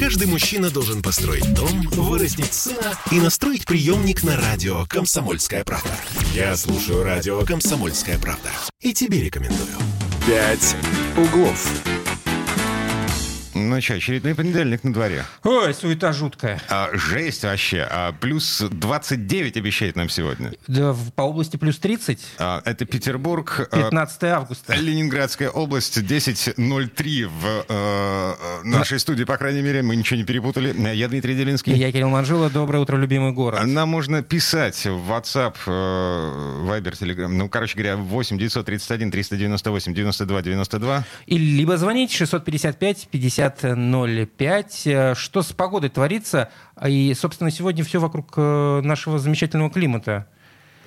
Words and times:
Каждый 0.00 0.28
мужчина 0.28 0.70
должен 0.70 1.02
построить 1.02 1.52
дом, 1.52 1.82
вырастить 1.90 2.54
сына 2.54 2.98
и 3.10 3.20
настроить 3.20 3.66
приемник 3.66 4.22
на 4.22 4.34
радио 4.34 4.86
«Комсомольская 4.88 5.62
правда». 5.62 5.90
Я 6.32 6.56
слушаю 6.56 7.04
радио 7.04 7.44
«Комсомольская 7.44 8.18
правда» 8.18 8.48
и 8.80 8.94
тебе 8.94 9.22
рекомендую. 9.22 9.76
«Пять 10.26 10.74
углов». 11.18 11.99
Ну 13.68 13.80
что, 13.80 13.94
очередной 13.94 14.34
понедельник 14.34 14.82
на 14.84 14.92
дворе. 14.92 15.24
Ой, 15.44 15.74
суета 15.74 16.12
жуткая. 16.12 16.60
А, 16.68 16.88
жесть 16.94 17.44
вообще. 17.44 17.86
А, 17.90 18.12
плюс 18.12 18.60
29 18.70 19.56
обещает 19.56 19.96
нам 19.96 20.08
сегодня. 20.08 20.52
Да, 20.66 20.92
в- 20.92 21.12
по 21.12 21.22
области 21.22 21.56
плюс 21.56 21.78
30. 21.78 22.20
А, 22.38 22.62
это 22.64 22.84
Петербург. 22.86 23.68
а, 23.70 23.76
15 23.82 24.24
августа. 24.24 24.74
Ленинградская 24.74 25.50
область, 25.50 25.98
10.03 25.98 27.26
в 27.26 27.46
э, 27.46 27.62
э, 27.68 28.62
нашей 28.64 28.98
студии, 28.98 29.24
по 29.24 29.36
крайней 29.36 29.62
мере, 29.62 29.82
мы 29.82 29.94
ничего 29.96 30.16
не 30.18 30.24
перепутали. 30.24 30.74
Я 30.94 31.08
Дмитрий 31.08 31.34
Делинский. 31.34 31.74
Я 31.74 31.92
Кирилл 31.92 32.08
Манжула. 32.08 32.48
Доброе 32.50 32.78
утро, 32.80 32.96
любимый 32.96 33.32
город. 33.32 33.64
Нам 33.66 33.88
можно 33.88 34.22
писать 34.22 34.86
в 34.86 35.10
WhatsApp, 35.10 35.54
э, 35.66 35.70
Viber, 35.70 36.92
Telegram, 36.98 37.28
ну, 37.28 37.48
короче 37.48 37.74
говоря, 37.76 37.96
8 37.96 38.38
931 38.38 39.10
398 39.10 39.94
92 39.94 40.42
92. 40.42 41.04
И 41.26 41.38
либо 41.38 41.76
звонить 41.76 42.10
655 42.12 43.08
50 43.10 43.49
05. 43.58 44.86
Э, 44.86 45.14
Что 45.14 45.42
с 45.42 45.52
погодой 45.52 45.90
творится? 45.90 46.50
И, 46.86 47.14
собственно, 47.14 47.50
сегодня 47.50 47.84
все 47.84 48.00
вокруг 48.00 48.32
э, 48.36 48.80
нашего 48.82 49.18
замечательного 49.18 49.70
климата. 49.70 50.26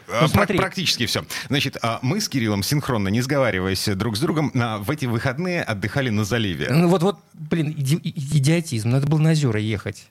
А, 0.07 0.23
Ну, 0.23 0.27
смотри. 0.27 0.57
Практически 0.57 1.05
все. 1.05 1.23
Значит, 1.49 1.77
а, 1.81 1.99
мы 2.01 2.19
с 2.19 2.27
Кириллом 2.27 2.63
синхронно, 2.63 3.07
не 3.07 3.21
сговариваясь 3.21 3.87
друг 3.87 4.17
с 4.17 4.19
другом, 4.19 4.51
в 4.53 4.91
эти 4.91 5.05
выходные 5.05 5.63
отдыхали 5.63 6.09
на 6.09 6.23
заливе. 6.25 6.67
Ну, 6.69 6.87
Вот, 6.89 7.03
вот, 7.03 7.19
блин, 7.33 7.73
иди- 7.77 7.99
идиотизм. 8.03 8.89
Надо 8.89 9.07
было 9.07 9.19
на 9.19 9.31
озера 9.31 9.59
ехать. 9.59 10.07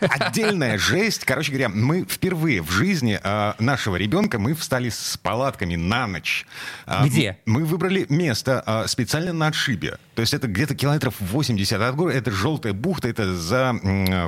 Отдельная 0.00 0.78
жесть. 0.78 1.24
Короче 1.24 1.50
говоря, 1.52 1.68
мы 1.68 2.04
впервые 2.04 2.62
в 2.62 2.70
жизни 2.70 3.18
а, 3.22 3.54
нашего 3.58 3.96
ребенка 3.96 4.38
мы 4.38 4.54
встали 4.54 4.88
с 4.88 5.16
палатками 5.16 5.76
на 5.76 6.06
ночь. 6.06 6.46
А, 6.86 7.06
Где? 7.06 7.38
Мы 7.46 7.64
выбрали 7.64 8.06
место 8.08 8.62
а, 8.66 8.86
специально 8.86 9.32
на 9.32 9.48
отшибе. 9.48 9.98
То 10.14 10.22
есть 10.22 10.34
это 10.34 10.48
где-то 10.48 10.74
километров 10.74 11.14
80 11.20 11.80
от 11.80 11.94
города. 11.96 12.16
Это 12.16 12.30
желтая 12.30 12.72
бухта, 12.72 13.08
это 13.08 13.34
за... 13.34 13.74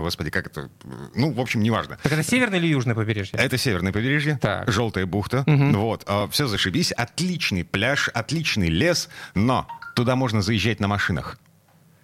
Господи, 0.00 0.30
как 0.30 0.46
это... 0.46 0.70
Ну, 1.14 1.32
в 1.32 1.40
общем, 1.40 1.62
неважно. 1.62 1.98
Так 2.02 2.12
это 2.12 2.22
северное 2.22 2.58
или 2.58 2.68
южное 2.68 2.94
побережье? 2.94 3.38
Это 3.38 3.58
северное 3.58 3.92
побережье, 3.92 4.38
Так. 4.40 4.70
желтая 4.70 5.06
бухта. 5.06 5.44
Вот, 5.46 6.08
все 6.30 6.46
зашибись, 6.46 6.92
отличный 6.92 7.64
пляж, 7.64 8.08
отличный 8.14 8.68
лес, 8.68 9.08
но 9.34 9.66
туда 9.94 10.16
можно 10.16 10.42
заезжать 10.42 10.80
на 10.80 10.88
машинах. 10.88 11.38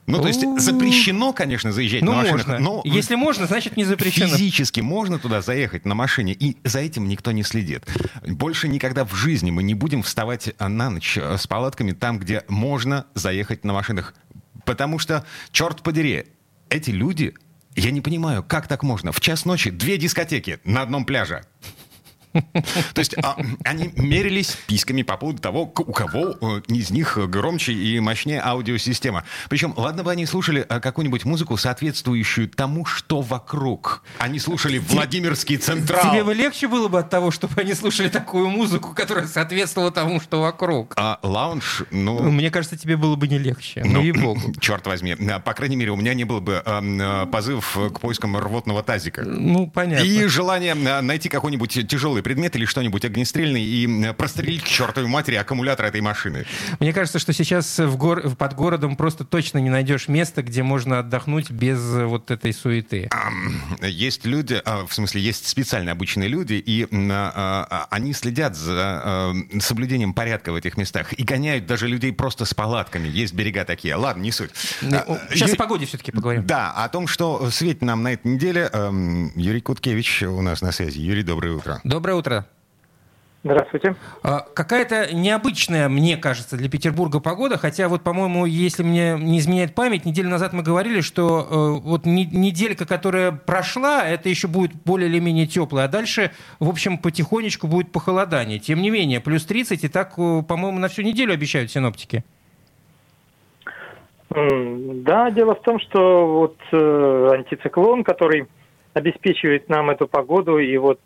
Ну, 0.06 0.22
то 0.22 0.28
есть 0.28 0.40
запрещено, 0.58 1.34
конечно, 1.34 1.70
заезжать 1.70 2.00
Ну, 2.00 2.12
на 2.12 2.18
машинах, 2.18 2.46
можно. 2.46 2.58
но 2.58 2.80
Если 2.84 3.14
можно, 3.14 3.46
значит 3.46 3.76
не 3.76 3.84
запрещено. 3.84 4.28
физически 4.28 4.80
можно 4.80 5.18
туда 5.18 5.42
заехать 5.42 5.84
на 5.84 5.94
машине, 5.94 6.32
и 6.32 6.56
за 6.64 6.78
этим 6.78 7.08
никто 7.08 7.30
не 7.30 7.42
следит. 7.42 7.84
Больше 8.26 8.68
никогда 8.68 9.04
в 9.04 9.14
жизни 9.14 9.50
мы 9.50 9.62
не 9.62 9.74
будем 9.74 10.02
вставать 10.02 10.54
а, 10.58 10.68
на 10.70 10.88
ночь 10.88 11.18
а, 11.20 11.36
с 11.36 11.46
палатками 11.46 11.92
там, 11.92 12.18
где 12.18 12.42
можно 12.48 13.04
заехать 13.14 13.64
на 13.64 13.74
машинах. 13.74 14.14
Потому 14.64 14.98
что, 14.98 15.26
черт 15.52 15.82
подери, 15.82 16.24
эти 16.70 16.88
люди, 16.90 17.34
я 17.76 17.90
не 17.90 18.00
понимаю, 18.00 18.42
как 18.42 18.66
так 18.66 18.82
можно. 18.82 19.12
В 19.12 19.20
час 19.20 19.44
ночи 19.44 19.70
две 19.70 19.98
дискотеки 19.98 20.58
на 20.64 20.80
одном 20.80 21.04
пляже. 21.04 21.44
То 22.94 22.98
есть 22.98 23.16
а, 23.22 23.36
они 23.64 23.90
мерились 23.96 24.56
письками 24.66 25.02
по 25.02 25.16
поводу 25.16 25.40
того, 25.40 25.62
у 25.62 25.92
кого 25.92 26.36
э, 26.40 26.62
из 26.68 26.90
них 26.90 27.18
громче 27.28 27.72
и 27.72 27.98
мощнее 28.00 28.40
аудиосистема. 28.44 29.24
Причем, 29.48 29.74
ладно 29.76 30.02
бы 30.02 30.10
они 30.10 30.26
слушали 30.26 30.64
э, 30.68 30.80
какую-нибудь 30.80 31.24
музыку, 31.24 31.56
соответствующую 31.56 32.48
тому, 32.48 32.84
что 32.84 33.20
вокруг. 33.20 34.02
Они 34.18 34.38
слушали 34.38 34.78
Владимирский 34.78 35.56
Централ. 35.56 36.10
Тебе 36.10 36.24
бы 36.24 36.34
легче 36.34 36.68
было 36.68 36.88
бы 36.88 36.98
от 36.98 37.10
того, 37.10 37.30
чтобы 37.30 37.60
они 37.60 37.74
слушали 37.74 38.08
такую 38.08 38.48
музыку, 38.48 38.94
которая 38.94 39.26
соответствовала 39.26 39.90
тому, 39.90 40.20
что 40.20 40.40
вокруг. 40.40 40.94
А 40.96 41.18
лаунж, 41.22 41.84
ну... 41.90 42.18
Мне 42.30 42.50
кажется, 42.50 42.76
тебе 42.76 42.96
было 42.96 43.16
бы 43.16 43.28
не 43.28 43.38
легче. 43.38 43.82
Ну, 43.84 44.02
и 44.02 44.12
богу. 44.12 44.40
черт 44.60 44.86
возьми. 44.86 45.16
А, 45.30 45.40
По 45.40 45.54
крайней 45.54 45.76
мере, 45.76 45.90
у 45.90 45.96
меня 45.96 46.14
не 46.14 46.24
было 46.24 46.40
бы 46.40 46.62
э, 46.64 47.26
позыв 47.30 47.78
к 47.94 48.00
поискам 48.00 48.36
рвотного 48.36 48.82
тазика. 48.82 49.22
Ну, 49.24 49.68
понятно. 49.68 50.04
И 50.04 50.26
желание 50.26 50.74
найти 50.74 51.28
какой-нибудь 51.28 51.88
тяжелый 51.88 52.17
предмет 52.22 52.56
или 52.56 52.64
что-нибудь 52.64 53.04
огнестрельное 53.04 53.60
и 53.60 54.12
прострелить 54.12 54.62
к 54.62 54.66
чертовой 54.66 55.08
матери 55.08 55.36
аккумулятор 55.36 55.86
этой 55.86 56.00
машины. 56.00 56.46
Мне 56.80 56.92
кажется, 56.92 57.18
что 57.18 57.32
сейчас 57.32 57.78
в 57.78 57.96
гор... 57.96 58.34
под 58.36 58.54
городом 58.54 58.96
просто 58.96 59.24
точно 59.24 59.58
не 59.58 59.70
найдешь 59.70 60.08
места, 60.08 60.42
где 60.42 60.62
можно 60.62 61.00
отдохнуть 61.00 61.50
без 61.50 61.78
э, 61.94 62.04
вот 62.04 62.30
этой 62.30 62.52
суеты. 62.52 63.08
Есть 63.82 64.26
люди, 64.26 64.60
а, 64.64 64.86
в 64.86 64.92
смысле, 64.92 65.20
есть 65.20 65.46
специально 65.46 65.92
обученные 65.92 66.28
люди, 66.28 66.54
и 66.54 66.86
а, 66.92 67.66
а, 67.70 67.86
они 67.90 68.12
следят 68.12 68.56
за 68.56 69.34
э, 69.52 69.60
соблюдением 69.60 70.14
порядка 70.14 70.52
в 70.52 70.56
этих 70.56 70.76
местах 70.76 71.12
и 71.12 71.22
гоняют 71.22 71.66
даже 71.66 71.88
людей 71.88 72.12
просто 72.12 72.44
с 72.44 72.54
палатками. 72.54 73.08
Есть 73.08 73.34
берега 73.34 73.64
такие. 73.64 73.94
Ладно, 73.94 74.22
не 74.22 74.32
суть. 74.32 74.50
А, 74.82 75.18
Сейчас 75.30 75.50
Ю- 75.50 75.54
о 75.54 75.58
погоде 75.58 75.86
все-таки 75.86 76.12
поговорим. 76.12 76.46
Да, 76.46 76.72
о 76.72 76.88
том, 76.88 77.06
что 77.06 77.50
светит 77.50 77.82
нам 77.82 78.02
на 78.02 78.14
этой 78.14 78.28
неделе, 78.32 78.70
Юрий 79.36 79.60
Куткевич 79.60 80.22
у 80.22 80.42
нас 80.42 80.62
на 80.62 80.72
связи. 80.72 81.00
Юрий, 81.00 81.22
доброе 81.22 81.54
утро. 81.54 81.80
Доброе 81.84 82.07
утро. 82.14 82.46
Здравствуйте. 83.44 83.94
А, 84.24 84.40
Какая-то 84.40 85.14
необычная, 85.14 85.88
мне 85.88 86.16
кажется, 86.16 86.56
для 86.56 86.68
Петербурга 86.68 87.20
погода, 87.20 87.56
хотя 87.56 87.88
вот, 87.88 88.02
по-моему, 88.02 88.46
если 88.46 88.82
мне 88.82 89.16
не 89.16 89.38
изменяет 89.38 89.76
память, 89.76 90.04
неделю 90.04 90.28
назад 90.28 90.52
мы 90.52 90.64
говорили, 90.64 91.00
что 91.00 91.78
э, 91.78 91.80
вот 91.86 92.04
не- 92.04 92.26
неделька, 92.26 92.84
которая 92.84 93.30
прошла, 93.30 94.04
это 94.04 94.28
еще 94.28 94.48
будет 94.48 94.72
более 94.84 95.08
или 95.08 95.20
менее 95.20 95.46
теплая, 95.46 95.84
а 95.84 95.88
дальше, 95.88 96.32
в 96.58 96.68
общем, 96.68 96.98
потихонечку 96.98 97.68
будет 97.68 97.92
похолодание. 97.92 98.58
Тем 98.58 98.82
не 98.82 98.90
менее, 98.90 99.20
плюс 99.20 99.46
30, 99.46 99.84
и 99.84 99.88
так, 99.88 100.14
э, 100.18 100.42
по-моему, 100.42 100.80
на 100.80 100.88
всю 100.88 101.02
неделю 101.02 101.32
обещают 101.32 101.70
синоптики. 101.70 102.24
Да, 104.30 105.30
дело 105.30 105.54
в 105.54 105.62
том, 105.62 105.78
что 105.80 106.26
вот 106.26 106.56
э, 106.72 107.30
антициклон, 107.34 108.04
который 108.04 108.46
обеспечивает 108.94 109.68
нам 109.68 109.90
эту 109.90 110.06
погоду, 110.08 110.58
и 110.58 110.76
вот 110.76 111.00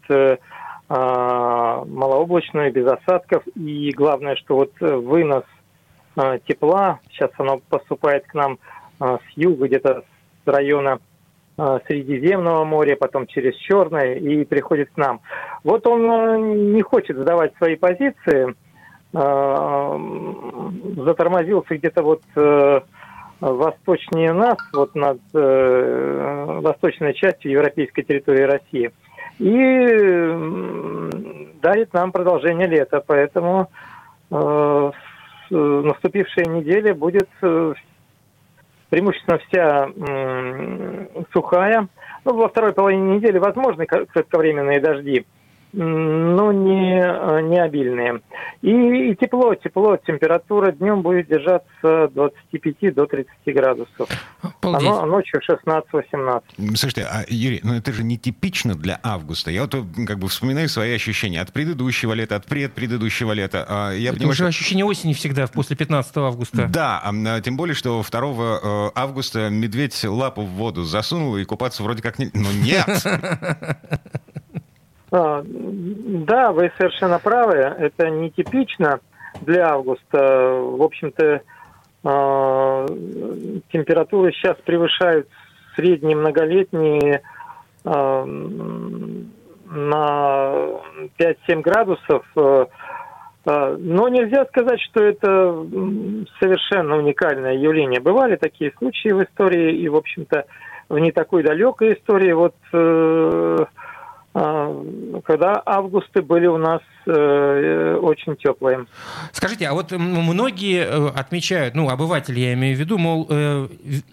малооблачную, 0.97 2.73
без 2.73 2.87
осадков, 2.87 3.43
и 3.55 3.91
главное, 3.93 4.37
что 4.37 4.57
вот 4.57 4.73
э, 4.81 4.95
вынос 4.95 5.45
а, 6.17 6.39
тепла, 6.39 7.01
сейчас 7.11 7.31
оно 7.39 7.61
поступает 7.71 8.27
к 8.27 8.35
нам 8.35 8.59
а, 8.99 9.17
с 9.19 9.37
юга, 9.37 9.67
где-то 9.67 10.05
с 10.45 10.49
района 10.49 10.99
а, 11.57 11.81
Средиземного 11.87 12.65
моря, 12.65 12.97
потом 12.97 13.27
через 13.27 13.55
Черное, 13.57 14.15
и 14.15 14.45
приходит 14.45 14.91
к 14.91 14.97
нам. 14.97 15.21
Вот 15.65 15.87
он 15.87 16.11
э, 16.11 16.39
не 16.75 16.83
хочет 16.83 17.17
сдавать 17.17 17.55
свои 17.57 17.77
позиции, 17.77 18.55
а, 19.15 19.99
затормозился 20.97 21.77
где-то 21.77 22.03
вот 22.03 22.23
э, 22.37 22.81
восточнее 23.41 24.33
нас, 24.33 24.59
вот 24.73 24.95
над 24.95 25.19
восточной 25.33 27.13
частью 27.15 27.51
европейской 27.51 28.03
территории 28.03 28.43
России. 28.43 28.93
И 29.43 31.11
дарит 31.61 31.93
нам 31.93 32.13
продолжение 32.13 32.69
лета. 32.69 33.03
Поэтому 33.05 33.69
э, 34.31 34.91
с- 35.49 35.51
наступившая 35.51 36.45
неделя 36.45 36.95
будет 36.95 37.29
э, 37.43 37.75
преимущественно 38.89 39.39
вся 39.39 39.87
м, 39.97 41.09
сухая. 41.33 41.89
Ну, 42.25 42.37
во 42.37 42.49
второй 42.49 42.73
половине 42.73 43.17
недели 43.17 43.39
возможны 43.39 43.85
кратковременные 43.87 44.79
дожди, 44.79 45.27
но 45.73 46.53
не, 46.53 47.01
э, 47.01 47.41
не 47.43 47.59
обильные. 47.59 48.21
И, 48.61 49.11
и 49.11 49.17
тепло, 49.17 49.55
тепло, 49.55 49.97
температура 49.97 50.71
днем 50.73 51.03
будет 51.03 51.29
держаться 51.29 52.05
от 52.05 52.13
25 52.15 52.95
до 52.95 53.07
30 53.07 53.29
градусов. 53.47 54.09
Обалдеть. 54.61 54.89
А, 54.89 54.93
но- 54.93 55.03
а 55.03 55.07
ночью 55.07 55.41
16-18. 55.41 56.43
Слушайте, 56.77 57.03
а, 57.11 57.25
Юрий, 57.29 57.61
ну 57.65 57.75
это 57.75 57.93
же 57.93 58.05
не 58.05 58.19
типично 58.19 58.75
для 58.75 59.01
августа. 59.03 59.51
Я 59.51 59.63
вот 59.63 59.75
э, 59.75 59.83
как 60.07 60.19
бы 60.19 60.29
вспоминаю 60.29 60.69
свои 60.69 60.95
ощущения 60.95 61.41
от 61.41 61.53
предыдущего 61.53 62.13
лета, 62.13 62.37
от 62.37 62.47
предпредыдущего 62.47 63.33
лета. 63.33 63.67
А, 63.69 63.93
Я 63.93 64.11
Это 64.11 64.19
понимаю, 64.19 64.31
уже 64.33 64.37
что- 64.39 64.47
ощущение 64.49 64.85
осени 64.85 65.13
всегда 65.15 65.47
после 65.47 65.75
15 65.77 66.17
августа. 66.19 66.69
Да, 66.69 67.01
а, 67.03 67.09
м, 67.11 67.43
тем 67.43 67.57
более, 67.57 67.75
что 67.75 68.03
2 68.03 68.61
э, 68.63 68.91
августа 68.95 69.49
медведь 69.51 70.05
лапу 70.05 70.43
в 70.43 70.51
воду 70.51 70.83
засунул 70.85 71.37
и 71.37 71.45
купаться 71.45 71.83
вроде 71.83 72.03
как 72.03 72.19
не... 72.19 72.31
Но 72.35 72.53
нет! 72.53 72.87
А, 75.13 75.43
Да, 75.45 76.53
вы 76.53 76.73
совершенно 76.79 77.19
правы. 77.19 77.55
Это 77.57 78.09
нетипично 78.09 79.01
для 79.43 79.69
августа. 79.73 80.19
В 80.19 80.83
общем-то, 80.83 81.43
а, 82.05 82.87
температуры 83.71 84.33
сейчас 84.33 84.57
превышают 84.65 85.29
средние 85.77 86.17
многолетние 86.17 87.23
а, 87.85 88.25
на 89.67 90.53
5-7 91.19 91.61
градусов. 91.61 92.25
Но 93.45 94.09
нельзя 94.09 94.45
сказать, 94.47 94.81
что 94.83 95.03
это 95.03 95.67
совершенно 96.39 96.97
уникальное 96.97 97.55
явление. 97.55 97.99
Бывали 97.99 98.37
такие 98.37 98.73
случаи 98.79 99.09
в 99.09 99.25
истории, 99.25 99.79
и, 99.79 99.89
в 99.89 99.97
общем-то, 99.97 100.45
в 100.89 100.97
не 100.99 101.11
такой 101.11 101.43
далекой 101.43 101.95
истории, 101.95 102.31
вот 102.33 102.55
э, 102.73 103.57
когда 104.33 105.63
августы 105.67 106.23
были 106.23 106.47
у 106.47 106.57
нас 106.57 106.81
э, 107.07 107.99
очень 108.01 108.35
теплые. 108.37 108.87
Скажите, 109.33 109.69
а 109.69 109.75
вот 109.75 109.93
многие 109.93 110.85
э, 110.85 111.09
отмечают, 111.09 111.75
ну, 111.75 111.91
обыватели 111.91 112.41
я 112.41 112.55
имею 112.55 112.77
в 112.77 112.81
виду, 112.81 112.97
мол, 112.97 113.29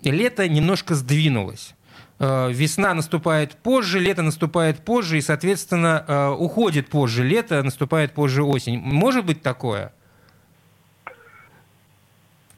лето 0.03 0.47
немножко 0.49 0.95
сдвинулось. 0.95 1.73
Весна 2.19 2.93
наступает 2.93 3.55
позже, 3.55 3.97
лето 3.99 4.21
наступает 4.21 4.83
позже, 4.83 5.19
и, 5.19 5.21
соответственно, 5.21 6.35
уходит 6.37 6.89
позже 6.89 7.23
лето, 7.23 7.63
наступает 7.63 8.11
позже 8.11 8.43
осень. 8.43 8.77
Может 8.77 9.25
быть 9.25 9.41
такое? 9.41 9.93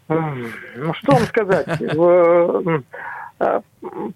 Ну, 0.07 0.93
что 0.95 1.11
вам 1.11 1.25
сказать? 1.25 1.67
А, 3.43 3.63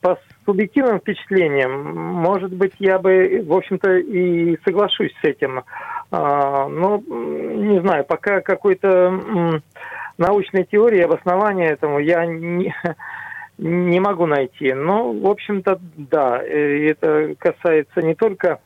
по 0.02 0.20
субъективным 0.46 1.00
впечатлениям, 1.00 1.96
может 1.96 2.54
быть, 2.54 2.74
я 2.80 3.00
бы, 3.00 3.44
в 3.46 3.54
общем-то, 3.54 3.98
и 3.98 4.58
соглашусь 4.64 5.14
с 5.22 5.24
этим. 5.24 5.64
А, 6.12 6.68
но, 6.68 7.02
не 7.08 7.82
знаю, 7.82 8.06
пока 8.06 8.42
какой-то 8.42 9.62
научной 10.18 10.64
теории, 10.64 11.02
обоснования 11.02 11.70
этому 11.72 12.00
я 12.00 12.26
не, 12.26 12.74
не 13.58 14.00
могу 14.00 14.26
найти. 14.26 14.74
Но, 14.74 15.12
в 15.12 15.28
общем-то, 15.28 15.80
да, 15.98 16.42
это 16.42 17.36
касается 17.38 18.02
не 18.02 18.16
только 18.16 18.60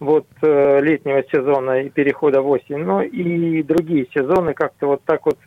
вот 0.00 0.26
э, 0.40 0.80
летнего 0.80 1.22
сезона 1.30 1.82
и 1.82 1.90
перехода 1.90 2.40
в 2.40 2.48
осень, 2.48 2.78
но 2.78 3.02
и 3.02 3.62
другие 3.62 4.06
сезоны 4.14 4.54
как-то 4.54 4.86
вот 4.86 5.02
так 5.04 5.26
вот 5.26 5.38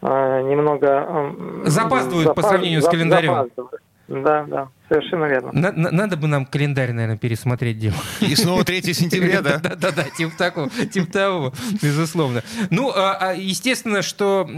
а, 0.00 0.42
немного... 0.42 1.32
Запаздывают 1.64 2.28
запаз... 2.28 2.42
по 2.42 2.48
сравнению 2.48 2.82
с 2.82 2.88
календарем. 2.88 3.34
Запаздывают. 3.34 3.82
Да, 4.08 4.44
да, 4.44 4.68
совершенно 4.88 5.24
верно. 5.26 5.52
Надо 5.52 6.16
бы 6.16 6.26
нам 6.26 6.44
календарь, 6.44 6.92
наверное, 6.92 7.16
пересмотреть, 7.16 7.78
Дима. 7.78 7.94
И 8.20 8.34
снова 8.34 8.64
3 8.64 8.82
сентября, 8.94 9.40
да? 9.40 9.58
Да-да-да, 9.58 10.04
типа 10.04 10.36
такого, 10.36 10.70
типа 10.70 11.10
того, 11.10 11.52
безусловно. 11.80 12.42
Ну, 12.70 12.90
а, 12.94 13.16
а, 13.20 13.32
естественно, 13.32 14.02
что 14.02 14.48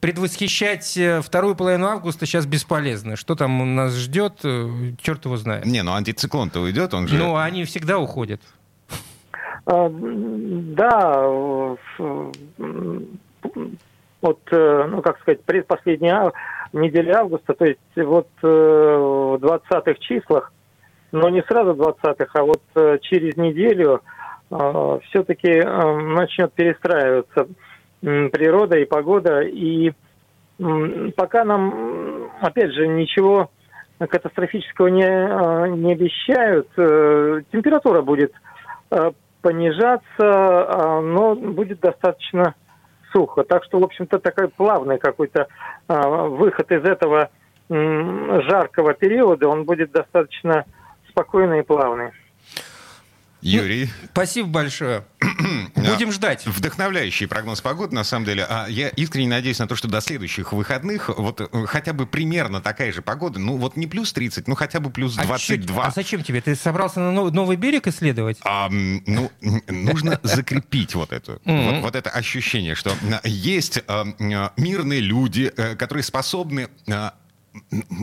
предвосхищать 0.00 0.96
э, 0.96 1.20
вторую 1.22 1.54
половину 1.54 1.86
августа 1.86 2.26
сейчас 2.26 2.46
бесполезно. 2.46 3.16
Что 3.16 3.34
там 3.34 3.74
нас 3.74 3.94
ждет, 3.94 4.40
э, 4.44 4.92
черт 5.00 5.24
его 5.24 5.36
знает. 5.36 5.64
Не, 5.64 5.82
ну 5.82 5.94
антициклон-то 5.94 6.60
уйдет, 6.60 6.92
он 6.94 7.08
же... 7.08 7.16
Ну, 7.16 7.36
они 7.36 7.64
всегда 7.64 7.98
уходят. 7.98 8.40
А, 9.66 9.88
да, 9.90 11.26
вот, 14.20 14.40
э, 14.50 14.86
ну, 14.90 15.02
как 15.02 15.20
сказать, 15.20 15.42
предпоследняя 15.44 16.32
неделя 16.72 17.20
августа, 17.20 17.54
то 17.54 17.64
есть 17.64 17.80
вот 17.96 18.28
э, 18.42 18.46
в 18.46 19.36
20-х 19.36 19.94
числах, 20.00 20.52
но 21.12 21.28
не 21.28 21.42
сразу 21.42 21.74
в 21.74 21.80
20-х, 21.80 22.26
а 22.34 22.42
вот 22.42 22.62
э, 22.74 22.98
через 23.02 23.36
неделю 23.36 24.02
все-таки 24.50 25.60
начнет 25.60 26.54
перестраиваться 26.54 27.48
природа 28.00 28.78
и 28.78 28.86
погода, 28.86 29.42
и 29.42 29.92
пока 30.56 31.44
нам, 31.44 32.30
опять 32.40 32.72
же, 32.72 32.88
ничего 32.88 33.50
катастрофического 33.98 34.86
не, 34.86 35.04
не 35.76 35.92
обещают, 35.92 36.66
температура 37.52 38.00
будет 38.00 38.32
понижаться, 39.42 41.02
но 41.02 41.34
будет 41.34 41.80
достаточно 41.80 42.54
сухо. 43.12 43.44
Так 43.44 43.64
что, 43.64 43.78
в 43.78 43.84
общем-то, 43.84 44.18
такой 44.18 44.48
плавный 44.48 44.98
какой-то 44.98 45.48
а, 45.86 46.08
выход 46.08 46.70
из 46.72 46.84
этого 46.84 47.30
жаркого 47.70 48.94
периода, 48.94 49.46
он 49.46 49.64
будет 49.64 49.92
достаточно 49.92 50.64
спокойный 51.10 51.60
и 51.60 51.62
плавный. 51.62 52.12
Юрий. 53.40 53.84
Ну, 53.84 54.08
спасибо 54.12 54.48
большое. 54.48 55.04
Будем 55.74 56.10
ждать. 56.12 56.46
Вдохновляющий 56.46 57.28
прогноз 57.28 57.60
погоды, 57.60 57.94
на 57.94 58.04
самом 58.04 58.26
деле. 58.26 58.44
А 58.48 58.66
я 58.68 58.88
искренне 58.88 59.28
надеюсь 59.28 59.58
на 59.58 59.68
то, 59.68 59.76
что 59.76 59.86
до 59.88 60.00
следующих 60.00 60.52
выходных 60.52 61.08
вот 61.08 61.40
э, 61.40 61.66
хотя 61.66 61.92
бы 61.92 62.06
примерно 62.06 62.60
такая 62.60 62.92
же 62.92 63.00
погода. 63.00 63.38
Ну, 63.38 63.56
вот 63.56 63.76
не 63.76 63.86
плюс 63.86 64.12
30, 64.12 64.48
ну 64.48 64.54
хотя 64.54 64.80
бы 64.80 64.90
плюс 64.90 65.14
22. 65.14 65.82
А, 65.84 65.86
а 65.86 65.90
зачем 65.90 66.24
тебе? 66.24 66.40
Ты 66.40 66.56
собрался 66.56 67.00
на 67.00 67.12
новый 67.12 67.56
берег 67.56 67.86
исследовать? 67.86 68.38
А, 68.42 68.68
ну, 68.70 69.30
нужно 69.68 70.18
закрепить 70.22 70.94
вот 70.94 71.12
это, 71.12 71.38
вот, 71.44 71.82
вот 71.82 71.94
это 71.94 72.10
ощущение, 72.10 72.74
что 72.74 72.92
есть 73.22 73.82
э, 73.86 74.04
мирные 74.56 75.00
люди, 75.00 75.52
э, 75.56 75.76
которые 75.76 76.02
способны 76.02 76.68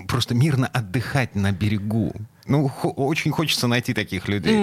просто 0.08 0.34
мирно 0.34 0.68
отдыхать 0.68 1.36
на 1.36 1.52
берегу. 1.52 2.14
Ну, 2.48 2.72
очень 2.84 3.32
хочется 3.32 3.68
найти 3.68 3.94
таких 3.94 4.28
людей. 4.28 4.54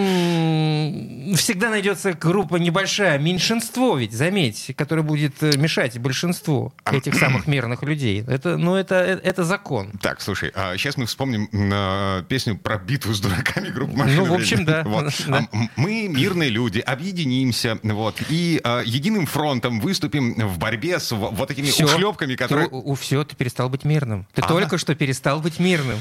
Всегда 1.34 1.70
найдется 1.70 2.12
группа 2.12 2.56
небольшая, 2.56 3.18
меньшинство 3.18 3.96
ведь, 3.96 4.12
заметь, 4.12 4.72
которое 4.76 5.02
будет 5.02 5.42
э, 5.42 5.56
мешать 5.56 5.98
большинству 5.98 6.72
этих 6.90 7.14
самых 7.14 7.46
мирных 7.46 7.82
людей. 7.82 8.24
Это, 8.28 8.56
ну, 8.56 8.76
это, 8.76 8.96
э, 8.96 9.20
это 9.22 9.44
закон. 9.44 9.90
Так, 10.00 10.20
слушай, 10.20 10.52
а 10.54 10.76
сейчас 10.76 10.96
мы 10.96 11.06
вспомним 11.06 11.48
э, 11.52 12.22
песню 12.28 12.56
про 12.56 12.78
битву 12.78 13.14
с 13.14 13.20
дураками 13.20 13.68
группы 13.70 13.96
машин. 13.96 14.16
Ну, 14.16 14.24
в 14.26 14.34
общем, 14.34 14.64
да. 14.64 14.84
Вот. 14.84 15.12
да. 15.26 15.48
А, 15.52 15.66
мы, 15.76 16.08
мирные 16.08 16.50
люди, 16.50 16.78
объединимся 16.78 17.78
вот, 17.82 18.20
и 18.28 18.60
э, 18.62 18.82
единым 18.84 19.26
фронтом 19.26 19.80
выступим 19.80 20.34
в 20.34 20.58
борьбе 20.58 21.00
с 21.00 21.10
вот 21.12 21.50
этими 21.50 21.66
все. 21.66 21.84
ушлепками, 21.84 22.36
которые... 22.36 22.68
Ты, 22.68 22.74
у, 22.74 22.94
все, 22.94 23.24
ты 23.24 23.34
перестал 23.34 23.68
быть 23.68 23.84
мирным. 23.84 24.26
Ты 24.34 24.42
а? 24.42 24.46
только 24.46 24.78
что 24.78 24.94
перестал 24.94 25.40
быть 25.40 25.58
мирным. 25.58 25.98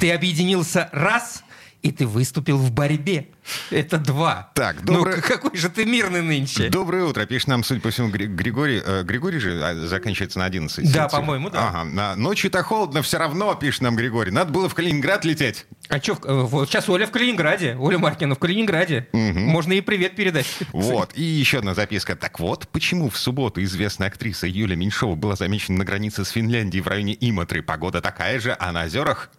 Ты 0.00 0.12
объединился 0.12 0.90
раз, 0.92 1.42
и 1.82 1.90
ты 1.90 2.06
выступил 2.06 2.58
в 2.58 2.70
борьбе. 2.70 3.26
Это 3.70 3.98
два. 3.98 4.50
Так, 4.54 4.84
доброе... 4.84 5.16
Ну, 5.16 5.22
какой 5.26 5.56
же 5.56 5.68
ты 5.68 5.84
мирный 5.84 6.22
нынче. 6.22 6.68
Доброе 6.68 7.04
утро. 7.04 7.26
Пишет 7.26 7.48
нам, 7.48 7.64
судя 7.64 7.80
по 7.80 7.90
всему, 7.90 8.08
Григорий. 8.08 8.80
Э, 8.84 9.02
Григорий 9.02 9.40
же 9.40 9.60
а, 9.62 9.74
заканчивается 9.86 10.38
на 10.38 10.44
11. 10.44 10.92
Да, 10.92 11.08
по-моему, 11.08 11.50
да. 11.50 11.68
Ага. 11.68 11.84
На... 11.84 12.16
Ночью-то 12.16 12.62
холодно, 12.62 13.02
все 13.02 13.18
равно, 13.18 13.52
пишет 13.56 13.82
нам 13.82 13.96
Григорий. 13.96 14.30
Надо 14.30 14.52
было 14.52 14.68
в 14.68 14.74
Калининград 14.74 15.24
лететь. 15.24 15.66
А 15.88 15.98
что, 15.98 16.18
э, 16.22 16.42
вот 16.42 16.68
сейчас 16.68 16.88
Оля 16.88 17.06
в 17.06 17.10
Калининграде. 17.10 17.76
Оля 17.76 17.98
Маркина 17.98 18.36
в 18.36 18.38
Калининграде. 18.38 19.08
Угу. 19.12 19.40
Можно 19.40 19.72
ей 19.72 19.82
привет 19.82 20.14
передать. 20.14 20.46
Вот. 20.70 21.10
И 21.16 21.22
еще 21.22 21.58
одна 21.58 21.74
записка. 21.74 22.14
Так 22.14 22.38
вот, 22.38 22.68
почему 22.68 23.10
в 23.10 23.18
субботу 23.18 23.60
известная 23.62 24.06
актриса 24.06 24.46
Юля 24.46 24.76
Меньшова 24.76 25.16
была 25.16 25.34
замечена 25.34 25.78
на 25.78 25.84
границе 25.84 26.24
с 26.24 26.30
Финляндией 26.30 26.82
в 26.82 26.86
районе 26.86 27.16
Иматры? 27.18 27.62
Погода 27.62 28.00
такая 28.00 28.38
же, 28.38 28.56
а 28.58 28.70
на 28.70 28.84
озерах 28.84 29.30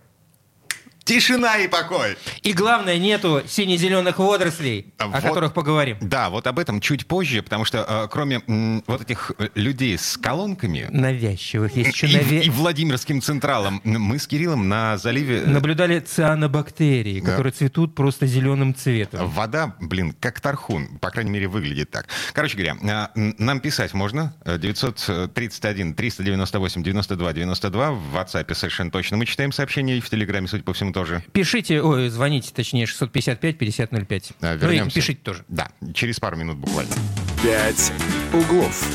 Тишина 1.06 1.58
и 1.58 1.68
покой. 1.68 2.18
И 2.44 2.54
главное, 2.54 2.98
нету 2.98 3.42
сине-зеленых 3.46 4.20
водорослей, 4.20 4.94
вот, 5.00 5.14
о 5.16 5.22
которых 5.22 5.54
поговорим. 5.54 5.98
Да, 6.00 6.30
вот 6.30 6.48
об 6.48 6.60
этом 6.60 6.80
чуть 6.80 7.08
позже, 7.08 7.42
потому 7.42 7.66
что 7.66 7.86
э, 7.88 8.08
кроме 8.10 8.42
м, 8.48 8.84
вот 8.88 9.02
этих 9.02 9.34
э, 9.38 9.50
людей 9.56 9.98
с 9.98 10.18
колонками... 10.18 10.88
Навязчивых. 10.90 11.76
Есть 11.76 11.94
еще 11.94 12.08
и, 12.08 12.16
навя... 12.16 12.42
и 12.44 12.50
Владимирским 12.50 13.22
Централом. 13.22 13.82
Мы 13.84 14.18
с 14.18 14.28
Кириллом 14.28 14.70
на 14.70 14.98
заливе... 14.98 15.42
Э, 15.42 15.48
Наблюдали 15.48 16.00
цианобактерии, 16.00 17.20
да. 17.20 17.32
которые 17.32 17.52
цветут 17.52 17.96
просто 17.96 18.26
зеленым 18.26 18.74
цветом. 18.74 19.28
Вода, 19.28 19.76
блин, 19.82 20.16
как 20.18 20.40
тархун. 20.40 21.00
По 21.00 21.10
крайней 21.10 21.32
мере, 21.32 21.48
выглядит 21.50 21.92
так. 21.92 22.08
Короче 22.32 22.56
говоря, 22.56 23.12
нам 23.16 23.60
писать 23.60 23.94
можно. 23.94 24.34
931 24.46 25.96
398 25.96 26.82
92 26.84 27.34
92. 27.34 27.92
В 27.92 28.16
WhatsApp 28.16 28.54
совершенно 28.54 28.90
точно 28.90 29.18
мы 29.18 29.26
читаем 29.26 29.52
сообщения. 29.52 29.98
И 29.98 30.02
в 30.02 30.10
Телеграме, 30.10 30.48
судя 30.48 30.64
по 30.64 30.74
всему, 30.74 30.93
тоже. 30.94 31.24
Пишите, 31.34 31.82
ой, 31.82 32.10
звоните, 32.10 32.52
точнее, 32.54 32.86
655-5005. 32.86 34.36
Да, 34.40 34.54
вернемся. 34.54 34.84
Ну 34.84 34.88
и 34.88 34.94
пишите 34.94 35.20
тоже. 35.22 35.44
Да, 35.48 35.70
через 35.94 36.20
пару 36.20 36.38
минут 36.38 36.58
буквально. 36.58 36.94
«Пять 37.44 37.92
углов». 38.32 38.86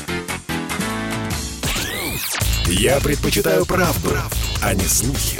Я 2.65 2.99
предпочитаю 2.99 3.65
правду, 3.65 4.09
правду, 4.09 4.37
а 4.61 4.73
не 4.73 4.85
слухи. 4.85 5.39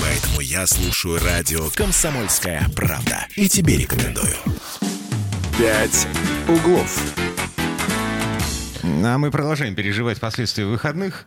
Поэтому 0.00 0.40
я 0.40 0.66
слушаю 0.66 1.20
радио 1.22 1.68
«Комсомольская 1.74 2.66
правда». 2.74 3.26
И 3.36 3.48
тебе 3.48 3.76
рекомендую. 3.76 4.34
«Пять 5.58 6.08
углов». 6.48 6.98
А 8.82 9.18
мы 9.18 9.30
продолжаем 9.30 9.74
переживать 9.74 10.18
последствия 10.18 10.64
выходных. 10.64 11.26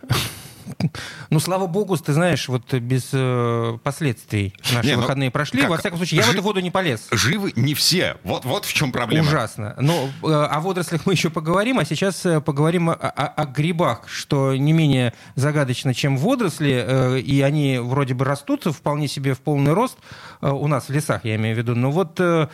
Ну, 1.30 1.40
слава 1.40 1.68
богу, 1.68 1.98
ты 1.98 2.14
знаешь, 2.14 2.48
вот 2.48 2.74
без 2.74 3.10
э, 3.14 3.78
последствий 3.84 4.54
наши 4.74 4.88
не, 4.88 4.96
ну, 4.96 5.02
выходные 5.02 5.32
прошли. 5.32 5.62
Как? 5.62 5.70
Во 5.70 5.78
всяком 5.78 5.98
случае, 5.98 6.20
я 6.20 6.24
Жи- 6.24 6.32
в 6.32 6.34
эту 6.36 6.44
воду 6.44 6.60
не 6.60 6.72
полез. 6.72 7.08
Живы 7.12 7.54
не 7.56 7.74
все. 7.74 8.18
Вот, 8.24 8.46
вот 8.46 8.66
в 8.66 8.74
чем 8.74 8.92
проблема. 8.92 9.28
Ужасно. 9.28 9.76
Но 9.80 10.10
э, 10.24 10.28
о 10.28 10.60
водорослях 10.60 11.06
мы 11.06 11.14
еще 11.14 11.30
поговорим, 11.30 11.80
а 11.80 11.86
сейчас 11.86 12.26
э, 12.26 12.42
поговорим 12.42 12.90
о, 12.90 12.94
о, 12.94 13.28
о 13.28 13.46
грибах, 13.46 14.08
что 14.08 14.56
не 14.56 14.74
менее 14.74 15.14
загадочно, 15.36 15.94
чем 15.94 16.18
водоросли, 16.18 16.84
э, 16.86 17.20
и 17.20 17.42
они 17.42 17.80
вроде 17.80 18.14
бы 18.14 18.26
растут 18.26 18.66
вполне 18.66 19.08
себе 19.08 19.34
в 19.34 19.40
полный 19.40 19.74
рост 19.74 19.98
э, 20.42 20.50
у 20.50 20.68
нас 20.68 20.88
в 20.88 20.92
лесах, 20.92 21.26
я 21.26 21.36
имею 21.36 21.56
в 21.56 21.58
виду. 21.58 21.76
Но 21.76 21.92
вот... 21.92 22.20
Э, 22.20 22.48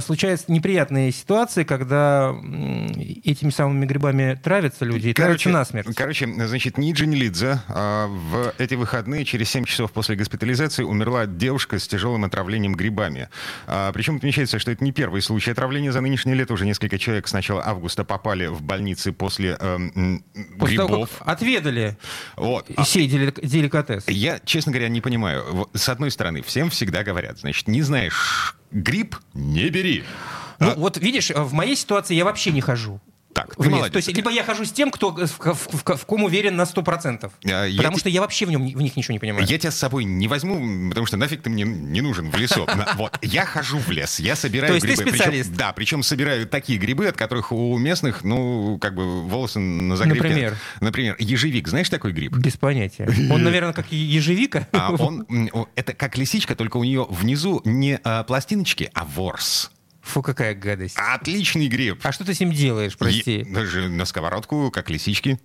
случаются 0.00 0.50
неприятные 0.50 1.12
ситуации, 1.12 1.64
когда 1.64 2.34
этими 3.24 3.50
самыми 3.50 3.86
грибами 3.86 4.38
травятся 4.42 4.84
люди 4.84 5.08
и 5.08 5.12
короче, 5.12 5.50
травятся 5.50 5.74
насмерть. 5.74 5.96
Короче, 5.96 6.26
значит, 6.26 6.78
Ниджи 6.78 7.06
Нелидзе 7.06 7.60
а, 7.68 8.06
в 8.06 8.54
эти 8.58 8.74
выходные, 8.74 9.24
через 9.24 9.50
7 9.50 9.64
часов 9.64 9.92
после 9.92 10.16
госпитализации, 10.16 10.82
умерла 10.82 11.26
девушка 11.26 11.78
с 11.78 11.88
тяжелым 11.88 12.24
отравлением 12.24 12.74
грибами. 12.74 13.28
А, 13.66 13.92
причем 13.92 14.16
отмечается, 14.16 14.58
что 14.58 14.70
это 14.70 14.82
не 14.84 14.92
первый 14.92 15.22
случай 15.22 15.50
отравления 15.50 15.92
за 15.92 16.00
нынешнее 16.00 16.34
лето. 16.34 16.54
Уже 16.54 16.66
несколько 16.66 16.98
человек 16.98 17.26
с 17.28 17.32
начала 17.32 17.64
августа 17.64 18.04
попали 18.04 18.46
в 18.46 18.62
больницы 18.62 19.12
после, 19.12 19.56
э, 19.58 19.78
после 20.58 20.76
грибов. 20.76 20.88
Того, 20.88 21.08
как 21.18 21.28
отведали 21.28 21.96
вот. 22.36 22.66
сей 22.84 23.08
деликатес. 23.08 24.04
Я, 24.08 24.40
честно 24.44 24.72
говоря, 24.72 24.88
не 24.88 25.00
понимаю. 25.00 25.68
С 25.74 25.88
одной 25.88 26.10
стороны, 26.10 26.42
всем 26.42 26.70
всегда 26.70 27.02
говорят, 27.02 27.38
значит, 27.38 27.68
не 27.68 27.82
знаешь 27.82 28.56
гриб, 28.74 29.16
не 29.32 29.70
бери. 29.70 30.04
Ну, 30.58 30.70
а... 30.70 30.74
вот 30.74 30.98
видишь, 30.98 31.30
в 31.30 31.52
моей 31.52 31.76
ситуации 31.76 32.14
я 32.14 32.24
вообще 32.24 32.52
не 32.52 32.60
хожу. 32.60 33.00
Так, 33.34 33.56
ты 33.56 33.68
молодец. 33.68 33.92
То 33.92 33.96
есть, 33.96 34.16
либо 34.16 34.30
я 34.30 34.44
хожу 34.44 34.64
с 34.64 34.70
тем, 34.70 34.92
кто 34.92 35.10
в, 35.10 35.26
в, 35.26 35.84
в, 35.84 35.96
в 35.96 36.06
ком 36.06 36.22
уверен 36.22 36.54
на 36.54 36.62
100%. 36.62 37.24
А, 37.24 37.76
потому 37.76 37.96
я 37.96 37.98
что 37.98 38.08
я 38.08 38.20
вообще 38.20 38.46
в, 38.46 38.50
нем, 38.50 38.62
в 38.64 38.80
них 38.80 38.96
ничего 38.96 39.12
не 39.12 39.18
понимаю. 39.18 39.44
Я 39.46 39.58
тебя 39.58 39.72
с 39.72 39.76
собой 39.76 40.04
не 40.04 40.28
возьму, 40.28 40.88
потому 40.88 41.06
что 41.06 41.16
нафиг 41.16 41.42
ты 41.42 41.50
мне 41.50 41.64
не 41.64 42.00
нужен 42.00 42.30
в 42.30 42.36
лесу. 42.36 42.66
Вот, 42.94 43.18
я 43.22 43.44
хожу 43.44 43.78
в 43.78 43.90
лес, 43.90 44.20
я 44.20 44.36
собираю 44.36 44.74
грибы. 44.74 44.86
То 44.86 44.92
есть 44.92 45.02
ты 45.02 45.10
специалист? 45.10 45.52
Да, 45.52 45.72
причем 45.72 46.04
собираю 46.04 46.46
такие 46.46 46.78
грибы, 46.78 47.08
от 47.08 47.16
которых 47.16 47.50
у 47.50 47.76
местных, 47.76 48.22
ну, 48.22 48.78
как 48.80 48.94
бы 48.94 49.22
волосы 49.22 49.58
на 49.58 49.96
загривке. 49.96 50.28
Например? 50.28 50.56
Например, 50.80 51.16
ежевик. 51.18 51.66
Знаешь 51.66 51.88
такой 51.88 52.12
гриб? 52.12 52.36
Без 52.36 52.56
понятия. 52.56 53.08
Он, 53.30 53.42
наверное, 53.42 53.72
как 53.72 53.90
ежевика? 53.90 54.68
А 54.72 54.92
он, 54.92 55.26
это 55.74 55.92
как 55.92 56.16
лисичка, 56.16 56.54
только 56.54 56.76
у 56.76 56.84
нее 56.84 57.06
внизу 57.10 57.60
не 57.64 57.98
а, 58.04 58.22
пластиночки, 58.22 58.90
а 58.94 59.04
ворс. 59.04 59.70
Фу, 60.04 60.22
какая 60.22 60.54
гадость. 60.54 60.96
Отличный 60.98 61.66
гриб. 61.66 61.98
А 62.02 62.12
что 62.12 62.24
ты 62.24 62.34
с 62.34 62.40
ним 62.40 62.52
делаешь, 62.52 62.96
прости? 62.96 63.38
Е- 63.38 63.44
даже 63.44 63.88
на 63.88 64.04
сковородку, 64.04 64.70
как 64.70 64.90
лисички. 64.90 65.40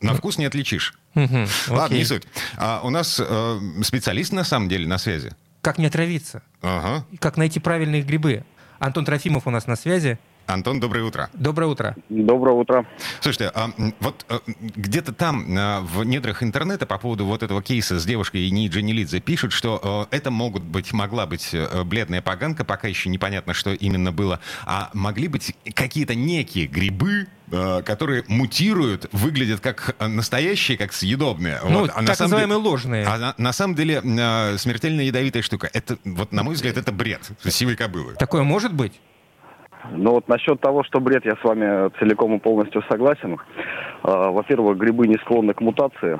На 0.00 0.14
вкус 0.14 0.36
не 0.36 0.44
отличишь. 0.44 0.94
Ладно, 1.14 1.94
не 1.94 2.04
суть. 2.04 2.24
А 2.56 2.80
у 2.82 2.90
нас 2.90 3.20
э, 3.24 3.60
специалист 3.82 4.32
на 4.32 4.42
самом 4.44 4.68
деле 4.68 4.86
на 4.88 4.98
связи. 4.98 5.30
Как 5.62 5.78
не 5.78 5.86
отравиться? 5.86 6.42
Ага. 6.60 7.06
Как 7.20 7.36
найти 7.36 7.60
правильные 7.60 8.02
грибы? 8.02 8.44
Антон 8.80 9.04
Трофимов 9.04 9.46
у 9.46 9.50
нас 9.50 9.66
на 9.68 9.76
связи. 9.76 10.18
Антон, 10.46 10.78
доброе 10.78 11.04
утро. 11.04 11.30
Доброе 11.32 11.66
утро. 11.66 11.96
Доброе 12.08 12.52
утро. 12.54 12.86
Слушайте, 13.20 13.50
а, 13.54 13.70
вот 14.00 14.26
а, 14.28 14.40
где-то 14.46 15.12
там, 15.12 15.46
а, 15.56 15.80
в 15.80 16.04
недрах 16.04 16.42
интернета, 16.42 16.86
по 16.86 16.98
поводу 16.98 17.24
вот 17.24 17.42
этого 17.42 17.62
кейса 17.62 17.98
с 17.98 18.04
девушкой 18.04 18.48
Ниджи 18.50 18.82
Нелидзе, 18.82 19.20
пишут, 19.20 19.52
что 19.52 19.80
а, 19.82 20.14
это 20.14 20.30
могут 20.30 20.62
быть, 20.62 20.92
могла 20.92 21.26
быть 21.26 21.54
бледная 21.84 22.20
поганка, 22.20 22.64
пока 22.64 22.88
еще 22.88 23.08
непонятно, 23.08 23.54
что 23.54 23.72
именно 23.72 24.12
было, 24.12 24.40
а 24.66 24.90
могли 24.92 25.28
быть 25.28 25.54
какие-то 25.74 26.14
некие 26.14 26.66
грибы, 26.66 27.28
которые 27.50 28.24
мутируют, 28.26 29.08
выглядят 29.12 29.60
как 29.60 29.96
настоящие, 30.00 30.78
как 30.78 30.92
съедобные. 30.92 31.60
Ну, 31.62 31.80
вот. 31.80 31.90
а 31.90 31.94
так 31.94 32.08
на 32.08 32.14
самом 32.14 32.30
называемые 32.30 32.58
деле, 32.58 32.70
ложные. 32.70 33.06
А 33.06 33.18
на, 33.18 33.34
на 33.36 33.52
самом 33.52 33.74
деле 33.74 34.00
смертельно 34.58 35.02
ядовитая 35.02 35.42
штука. 35.42 35.70
Это, 35.72 35.98
вот, 36.04 36.32
на 36.32 36.42
мой 36.42 36.54
взгляд, 36.54 36.76
это 36.76 36.90
бред 36.90 37.30
сивой 37.48 37.76
кобылы. 37.76 38.14
Такое 38.14 38.42
может 38.42 38.72
быть? 38.72 38.94
Ну 39.92 40.12
вот 40.12 40.28
насчет 40.28 40.60
того, 40.60 40.82
что 40.84 41.00
бред, 41.00 41.24
я 41.24 41.36
с 41.36 41.44
вами 41.44 41.90
целиком 41.98 42.34
и 42.36 42.38
полностью 42.38 42.82
согласен. 42.88 43.38
А, 44.02 44.30
во-первых, 44.30 44.78
грибы 44.78 45.06
не 45.06 45.16
склонны 45.16 45.54
к 45.54 45.60
мутации. 45.60 46.18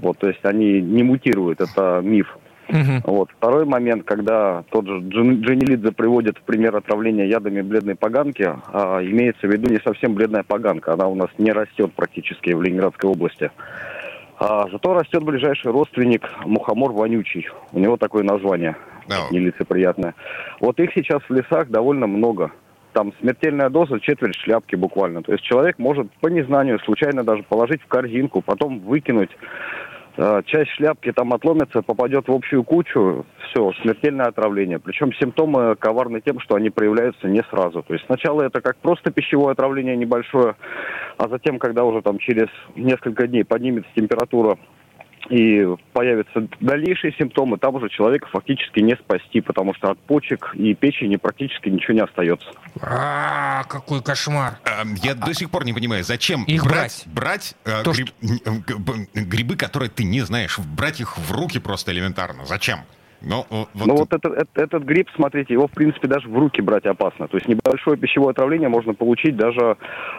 Вот, 0.00 0.18
то 0.18 0.28
есть 0.28 0.44
они 0.44 0.80
не 0.80 1.02
мутируют, 1.02 1.60
это 1.60 2.00
миф. 2.02 2.36
Угу. 2.68 3.12
Вот. 3.12 3.30
Второй 3.36 3.64
момент, 3.64 4.04
когда 4.04 4.64
тот 4.70 4.86
же 4.86 4.98
Джен, 5.00 5.42
Дженилидзе 5.42 5.92
приводит 5.92 6.38
в 6.38 6.42
пример 6.42 6.74
отравления 6.76 7.26
ядами 7.26 7.60
бледной 7.60 7.94
поганки, 7.94 8.50
а, 8.72 9.00
имеется 9.02 9.46
в 9.46 9.50
виду 9.50 9.70
не 9.70 9.78
совсем 9.78 10.14
бледная 10.14 10.42
поганка, 10.42 10.94
она 10.94 11.06
у 11.08 11.14
нас 11.14 11.28
не 11.38 11.52
растет 11.52 11.92
практически 11.94 12.50
в 12.52 12.62
Ленинградской 12.62 13.10
области. 13.10 13.50
А, 14.38 14.68
зато 14.70 14.94
растет 14.94 15.22
ближайший 15.22 15.70
родственник 15.70 16.28
мухомор 16.44 16.92
вонючий. 16.92 17.48
У 17.72 17.78
него 17.78 17.96
такое 17.96 18.22
название, 18.24 18.76
no. 19.06 19.30
нелицеприятное. 19.30 20.14
Вот 20.60 20.80
их 20.80 20.90
сейчас 20.94 21.22
в 21.28 21.32
лесах 21.32 21.68
довольно 21.68 22.06
много 22.06 22.50
там 22.92 23.12
смертельная 23.20 23.70
доза 23.70 24.00
четверть 24.00 24.36
шляпки 24.36 24.76
буквально. 24.76 25.22
То 25.22 25.32
есть 25.32 25.44
человек 25.44 25.78
может 25.78 26.10
по 26.20 26.28
незнанию 26.28 26.78
случайно 26.80 27.24
даже 27.24 27.42
положить 27.42 27.82
в 27.82 27.86
корзинку, 27.86 28.42
потом 28.42 28.80
выкинуть. 28.80 29.30
Э, 30.16 30.42
часть 30.44 30.70
шляпки 30.72 31.10
там 31.12 31.32
отломится, 31.32 31.80
попадет 31.80 32.28
в 32.28 32.32
общую 32.32 32.64
кучу, 32.64 33.24
все, 33.48 33.72
смертельное 33.82 34.26
отравление. 34.26 34.78
Причем 34.78 35.12
симптомы 35.14 35.74
коварны 35.76 36.20
тем, 36.20 36.38
что 36.40 36.54
они 36.54 36.70
проявляются 36.70 37.28
не 37.28 37.42
сразу. 37.50 37.82
То 37.82 37.94
есть 37.94 38.04
сначала 38.06 38.42
это 38.42 38.60
как 38.60 38.76
просто 38.76 39.10
пищевое 39.10 39.52
отравление 39.52 39.96
небольшое, 39.96 40.56
а 41.16 41.28
затем, 41.28 41.58
когда 41.58 41.84
уже 41.84 42.02
там 42.02 42.18
через 42.18 42.48
несколько 42.76 43.26
дней 43.26 43.44
поднимется 43.44 43.90
температура 43.94 44.58
и 45.32 45.66
появятся 45.94 46.46
дальнейшие 46.60 47.14
симптомы, 47.14 47.56
там 47.56 47.74
уже 47.74 47.88
человека 47.88 48.28
фактически 48.30 48.80
не 48.80 48.94
спасти, 48.96 49.40
потому 49.40 49.74
что 49.74 49.90
от 49.90 49.98
почек 50.00 50.54
и 50.54 50.74
печени 50.74 51.16
практически 51.16 51.70
ничего 51.70 51.94
не 51.94 52.00
остается. 52.00 52.50
А, 52.82 53.64
какой 53.64 54.02
кошмар! 54.02 54.58
Эм, 54.66 54.94
я 55.02 55.14
до 55.14 55.32
сих 55.32 55.50
пор 55.50 55.64
не 55.64 55.72
понимаю, 55.72 56.04
зачем 56.04 56.44
их 56.44 56.64
брать? 56.64 57.04
Брать, 57.06 57.56
что... 57.64 57.92
грибы, 59.14 59.56
которые 59.56 59.88
ты 59.88 60.04
не 60.04 60.20
знаешь, 60.20 60.58
брать 60.58 61.00
их 61.00 61.16
в 61.16 61.32
руки 61.32 61.58
просто 61.58 61.92
элементарно. 61.92 62.44
Зачем? 62.44 62.80
Но, 63.24 63.46
вот... 63.50 63.68
Ну 63.74 63.96
вот 63.96 64.12
этот, 64.12 64.32
этот, 64.32 64.58
этот 64.58 64.82
гриб, 64.84 65.08
смотрите, 65.14 65.54
его 65.54 65.66
в 65.66 65.70
принципе 65.70 66.08
даже 66.08 66.28
в 66.28 66.36
руки 66.36 66.60
брать 66.60 66.86
опасно. 66.86 67.28
То 67.28 67.36
есть 67.36 67.48
небольшое 67.48 67.96
пищевое 67.96 68.30
отравление 68.30 68.68
можно 68.68 68.94
получить 68.94 69.36
даже 69.36 69.76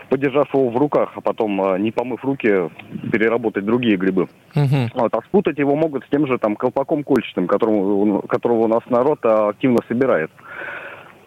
подержав 0.10 0.54
его 0.54 0.70
в 0.70 0.78
руках, 0.78 1.12
а 1.16 1.22
потом, 1.22 1.62
а, 1.62 1.78
не 1.78 1.92
помыв 1.92 2.24
руки, 2.24 2.70
переработать 3.12 3.66
другие 3.66 3.98
грибы. 3.98 4.28
Угу. 4.56 4.90
Вот, 4.96 5.14
а 5.14 5.22
спутать 5.24 5.58
его 5.58 5.76
могут 5.76 6.06
с 6.06 6.10
тем 6.10 6.28
же 6.28 6.38
там 6.38 6.56
колпаком 6.56 7.04
кольчатым, 7.04 7.48
которого, 7.48 8.22
которого 8.22 8.66
у 8.66 8.68
нас 8.68 8.84
народ 8.90 9.20
активно 9.26 9.80
собирает 9.88 10.32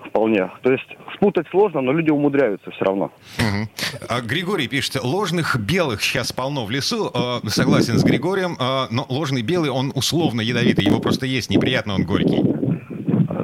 вполне. 0.07 0.51
То 0.63 0.73
есть 0.73 0.87
спутать 1.15 1.47
сложно, 1.51 1.81
но 1.81 1.93
люди 1.93 2.11
умудряются 2.11 2.71
все 2.71 2.85
равно. 2.85 3.13
Угу. 3.39 3.69
А, 4.09 4.21
Григорий 4.21 4.69
пишет, 4.69 5.03
ложных 5.03 5.57
белых 5.59 6.03
сейчас 6.03 6.33
полно 6.33 6.65
в 6.65 6.71
лесу. 6.71 7.11
Э, 7.15 7.47
согласен 7.49 7.99
с 7.99 8.05
Григорием, 8.05 8.57
э, 8.59 8.87
но 8.91 9.07
ложный 9.09 9.43
белый, 9.43 9.71
он 9.71 9.93
условно 9.95 10.41
ядовитый. 10.41 10.85
Его 10.85 11.01
просто 11.01 11.27
есть 11.27 11.51
неприятно, 11.51 11.95
он 11.95 12.05
горький. 12.05 12.43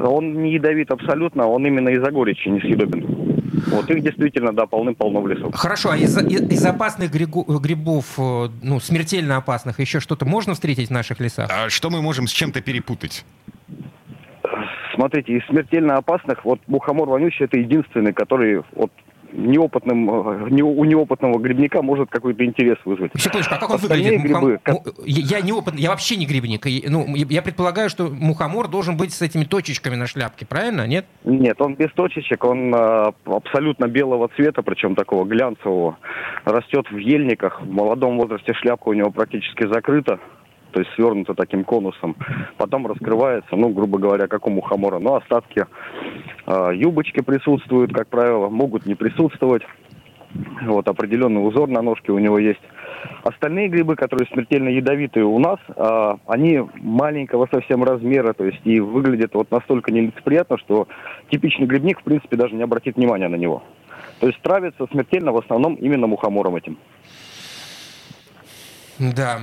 Он 0.05 0.43
не 0.43 0.55
ядовит 0.55 0.91
абсолютно, 0.91 1.47
он 1.47 1.67
именно 1.67 1.91
из-за 1.91 2.11
горечи 2.11 2.49
несъедобен. 2.49 3.23
Вот 3.67 3.89
их 3.91 4.03
действительно, 4.03 4.53
да, 4.53 4.67
полным-полно 4.67 5.21
в 5.21 5.29
лесу. 5.29 5.51
Хорошо, 5.53 5.91
а 5.91 5.97
из, 5.97 6.17
из 6.19 6.65
опасных 6.65 7.13
грибов, 7.13 8.07
э, 8.19 8.49
ну, 8.63 8.81
смертельно 8.81 9.37
опасных, 9.37 9.79
еще 9.81 10.01
что-то 10.01 10.25
можно 10.25 10.55
встретить 10.55 10.89
в 10.89 10.93
наших 10.93 11.21
лесах? 11.21 11.51
А 11.53 11.71
что 11.71 11.91
мы 11.91 12.03
можем 12.03 12.27
с 12.27 12.33
чем-то 12.33 12.61
перепутать? 12.61 13.25
Смотрите, 14.95 15.35
из 15.35 15.47
смертельно 15.47 15.97
опасных, 15.97 16.45
вот 16.45 16.61
мухомор 16.67 17.09
вонючий 17.09 17.45
это 17.45 17.59
единственный, 17.59 18.13
который 18.13 18.63
вот 18.73 18.91
неопытным, 19.33 20.11
э, 20.11 20.51
не, 20.51 20.63
у 20.63 20.85
неопытного 20.85 21.39
грибника 21.39 21.83
может 21.83 22.11
какой-то 22.11 22.45
интерес 22.45 22.79
вызвать. 22.85 23.13
Секундочку, 23.17 23.55
а 23.55 23.59
как 23.59 23.71
он 23.71 23.77
Остальные 23.77 24.19
выглядит? 24.19 24.25
Грибы, 24.25 24.61
Мухом... 24.67 24.83
как... 24.85 24.95
Я 25.07 25.41
неопытный, 25.41 25.83
я 25.83 25.91
вообще 25.91 26.17
не 26.17 26.27
грибник. 26.27 26.67
Ну, 26.89 27.15
я 27.17 27.43
предполагаю, 27.43 27.89
что 27.89 28.09
мухомор 28.09 28.69
должен 28.69 28.97
быть 28.97 29.13
с 29.13 29.23
этими 29.23 29.45
точечками 29.45 29.95
на 29.95 30.07
шляпке, 30.07 30.47
правильно, 30.47 30.87
нет? 30.87 31.07
Нет, 31.25 31.61
он 31.61 31.75
без 31.75 31.91
точечек, 31.93 32.45
он 32.45 32.75
а, 32.75 33.13
абсолютно 33.25 33.87
белого 33.87 34.29
цвета, 34.37 34.63
причем 34.63 34.95
такого 34.95 35.25
глянцевого. 35.25 35.99
Растет 36.45 36.91
в 36.91 36.97
ельниках, 36.97 37.63
в 37.63 37.71
молодом 37.71 38.19
возрасте 38.19 38.53
шляпка 38.55 38.89
у 38.89 38.93
него 38.93 39.11
практически 39.11 39.67
закрыта 39.67 40.19
то 40.73 40.81
есть 40.81 40.93
свернуто 40.95 41.35
таким 41.35 41.65
конусом. 41.65 42.17
Потом 42.57 42.87
раскрывается, 42.87 43.55
ну, 43.57 43.69
грубо 43.69 43.99
говоря, 43.99 44.27
как 44.27 44.47
у 44.47 44.51
мухомора. 44.51 44.99
Но 44.99 45.17
остатки 45.17 45.67
э, 46.47 46.71
юбочки 46.75 47.21
присутствуют, 47.21 47.93
как 47.93 48.09
правило, 48.09 48.49
могут 48.49 48.87
не 48.87 48.95
присутствовать. 48.95 49.63
Вот 50.63 50.89
определенный 50.89 51.47
узор 51.47 51.69
на 51.69 51.83
ножке 51.83 52.11
у 52.11 52.19
него 52.19 52.39
есть. 52.39 52.63
Остальные 53.23 53.69
грибы, 53.69 53.97
которые 53.97 54.27
смертельно 54.29 54.69
ядовитые 54.69 55.25
у 55.25 55.39
нас, 55.39 55.59
э, 55.69 56.15
они 56.27 56.61
маленького 56.77 57.49
совсем 57.53 57.85
размера, 57.85 58.33
то 58.33 58.45
есть 58.45 58.61
и 58.65 58.81
выглядят 58.81 59.35
вот 59.35 59.51
настолько 59.51 59.93
нелицеприятно, 59.93 60.59
что 60.59 60.89
типичный 61.31 61.67
грибник, 61.67 62.01
в 62.01 62.05
принципе, 62.05 62.37
даже 62.37 62.55
не 62.55 62.63
обратит 62.63 62.97
внимания 62.97 63.29
на 63.29 63.37
него. 63.37 63.63
То 64.21 64.29
есть 64.29 64.41
травится 64.41 64.87
смертельно 64.91 65.33
в 65.33 65.39
основном 65.39 65.75
именно 65.75 66.07
мухомором 66.07 66.57
этим. 66.57 66.79
Да, 68.99 69.41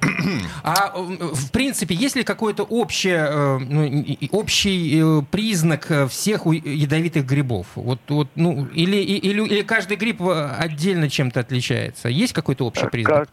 а 0.64 0.92
в 0.96 1.50
принципе, 1.52 1.94
есть 1.94 2.16
ли 2.16 2.24
какой-то 2.24 2.64
общий, 2.64 3.10
э, 3.10 3.58
ну, 3.58 4.04
общий 4.32 5.00
э, 5.00 5.22
признак 5.30 5.90
всех 6.08 6.46
ядовитых 6.46 7.26
грибов? 7.26 7.66
Вот, 7.74 8.00
вот, 8.08 8.28
ну, 8.34 8.66
или, 8.74 8.96
или, 8.96 9.42
или 9.42 9.62
каждый 9.62 9.96
гриб 9.96 10.22
отдельно 10.22 11.08
чем-то 11.08 11.40
отличается? 11.40 12.08
Есть 12.08 12.32
какой-то 12.32 12.66
общий 12.66 12.86
признак? 12.86 13.28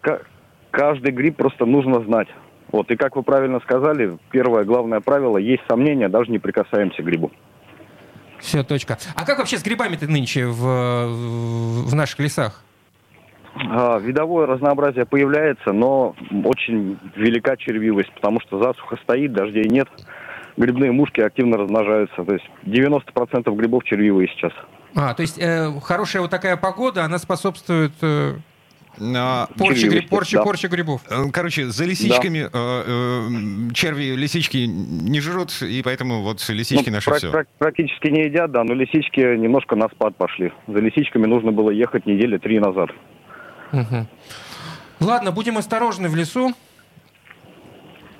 Каждый 0.71 1.11
гриб 1.11 1.35
просто 1.35 1.65
нужно 1.65 2.03
знать. 2.03 2.27
Вот, 2.71 2.91
и 2.91 2.95
как 2.95 3.15
вы 3.15 3.23
правильно 3.23 3.59
сказали, 3.61 4.17
первое 4.29 4.63
главное 4.63 4.99
правило, 4.99 5.37
есть 5.37 5.63
сомнения, 5.67 6.07
даже 6.07 6.31
не 6.31 6.37
прикасаемся 6.37 7.01
к 7.01 7.05
грибу. 7.05 7.31
Все, 8.39 8.63
точка. 8.63 8.97
А 9.15 9.25
как 9.25 9.39
вообще 9.39 9.57
с 9.57 9.63
грибами-то 9.63 10.07
нынче 10.07 10.45
в, 10.45 11.87
в 11.89 11.95
наших 11.95 12.19
лесах? 12.19 12.63
А, 13.67 13.99
видовое 13.99 14.45
разнообразие 14.45 15.05
появляется, 15.05 15.71
но 15.71 16.15
очень 16.45 16.97
велика 17.15 17.57
червивость, 17.57 18.11
потому 18.13 18.39
что 18.41 18.61
засуха 18.61 18.97
стоит, 19.03 19.33
дождей 19.33 19.67
нет. 19.69 19.87
Грибные 20.57 20.91
мушки 20.91 21.21
активно 21.21 21.57
размножаются. 21.57 22.23
То 22.23 22.33
есть 22.33 22.49
90% 22.65 23.53
грибов 23.55 23.83
червивые 23.83 24.27
сейчас. 24.29 24.53
А, 24.95 25.13
то 25.13 25.21
есть 25.21 25.37
э, 25.39 25.71
хорошая 25.81 26.21
вот 26.21 26.31
такая 26.31 26.57
погода, 26.57 27.03
она 27.03 27.19
способствует 27.19 27.93
э, 28.01 28.33
но... 28.97 29.47
Порча, 29.57 29.87
гриб, 29.87 30.09
порча, 30.09 30.37
да. 30.37 30.43
порча 30.43 30.67
грибов. 30.67 31.01
Э, 31.09 31.29
короче, 31.31 31.67
за 31.67 31.85
лисичками 31.85 32.41
да. 32.41 32.49
э, 32.53 32.83
э, 33.69 33.73
черви 33.73 34.15
лисички 34.15 34.57
не 34.67 35.21
жрут, 35.21 35.51
и 35.61 35.81
поэтому 35.83 36.21
вот 36.21 36.43
лисички 36.49 36.89
ну, 36.89 36.95
наши 36.95 37.09
про- 37.09 37.17
все. 37.17 37.31
Про- 37.31 37.45
практически 37.57 38.07
не 38.07 38.23
едят, 38.25 38.51
да, 38.51 38.63
но 38.63 38.73
лисички 38.73 39.19
немножко 39.19 39.75
на 39.75 39.87
спад 39.89 40.15
пошли. 40.17 40.51
За 40.67 40.79
лисичками 40.79 41.27
нужно 41.27 41.51
было 41.51 41.69
ехать 41.69 42.05
недели 42.05 42.37
три 42.37 42.59
назад. 42.59 42.89
Угу. 43.71 44.07
Ладно, 44.99 45.31
будем 45.31 45.57
осторожны 45.57 46.09
в 46.09 46.15
лесу. 46.15 46.53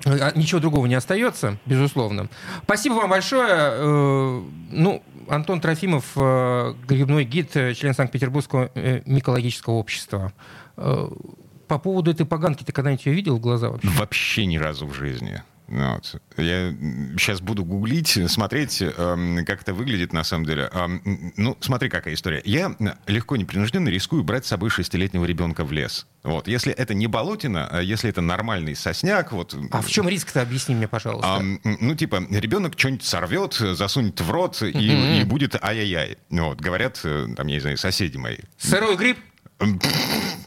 А, 0.06 0.32
ничего 0.34 0.60
другого 0.60 0.86
не 0.86 0.94
остается, 0.94 1.58
безусловно. 1.66 2.28
Спасибо 2.64 2.94
вам 2.94 3.10
большое. 3.10 3.48
Э, 3.50 4.42
ну, 4.70 5.02
Антон 5.28 5.60
Трофимов, 5.60 6.12
э, 6.16 6.74
грибной 6.86 7.24
гид, 7.24 7.54
э, 7.54 7.74
член 7.74 7.94
Санкт-Петербургского 7.94 8.70
микологического 9.04 9.74
общества. 9.74 10.32
По 10.76 11.78
поводу 11.78 12.10
этой 12.10 12.26
поганки, 12.26 12.64
ты 12.64 12.72
когда-нибудь 12.72 13.06
ее 13.06 13.12
видел 13.12 13.36
в 13.36 13.40
глаза 13.40 13.68
вообще? 13.68 13.88
Вообще 13.90 14.46
ни 14.46 14.56
разу 14.56 14.86
в 14.86 14.94
жизни. 14.94 15.42
Вот. 15.70 16.16
Я 16.36 16.72
сейчас 17.16 17.40
буду 17.40 17.64
гуглить, 17.64 18.18
смотреть, 18.28 18.82
эм, 18.82 19.44
как 19.44 19.62
это 19.62 19.72
выглядит 19.72 20.12
на 20.12 20.24
самом 20.24 20.46
деле. 20.46 20.68
Эм, 20.72 21.32
ну, 21.36 21.56
смотри, 21.60 21.88
какая 21.88 22.14
история. 22.14 22.42
Я 22.44 22.74
легко, 23.06 23.36
непринужденно 23.36 23.88
рискую 23.88 24.24
брать 24.24 24.44
с 24.44 24.48
собой 24.48 24.70
шестилетнего 24.70 25.24
ребенка 25.24 25.64
в 25.64 25.70
лес. 25.70 26.06
Вот. 26.24 26.48
Если 26.48 26.72
это 26.72 26.92
не 26.92 27.06
болотина, 27.06 27.68
а 27.70 27.80
если 27.80 28.10
это 28.10 28.20
нормальный 28.20 28.74
сосняк... 28.74 29.32
Вот, 29.32 29.56
а 29.70 29.80
в 29.80 29.88
чем 29.88 30.08
риск-то, 30.08 30.42
объясни 30.42 30.74
мне, 30.74 30.88
пожалуйста. 30.88 31.38
Эм, 31.38 31.60
ну, 31.62 31.94
типа, 31.94 32.26
ребенок 32.30 32.74
что-нибудь 32.76 33.04
сорвет, 33.04 33.54
засунет 33.54 34.20
в 34.20 34.30
рот, 34.30 34.60
и, 34.62 35.20
и 35.20 35.24
будет 35.24 35.62
ай-яй-яй. 35.62 36.18
Вот. 36.30 36.60
Говорят, 36.60 37.00
э, 37.04 37.28
там, 37.36 37.46
я 37.46 37.54
не 37.54 37.60
знаю, 37.60 37.78
соседи 37.78 38.16
мои. 38.16 38.38
Сырой 38.58 38.96
гриб? 38.96 39.18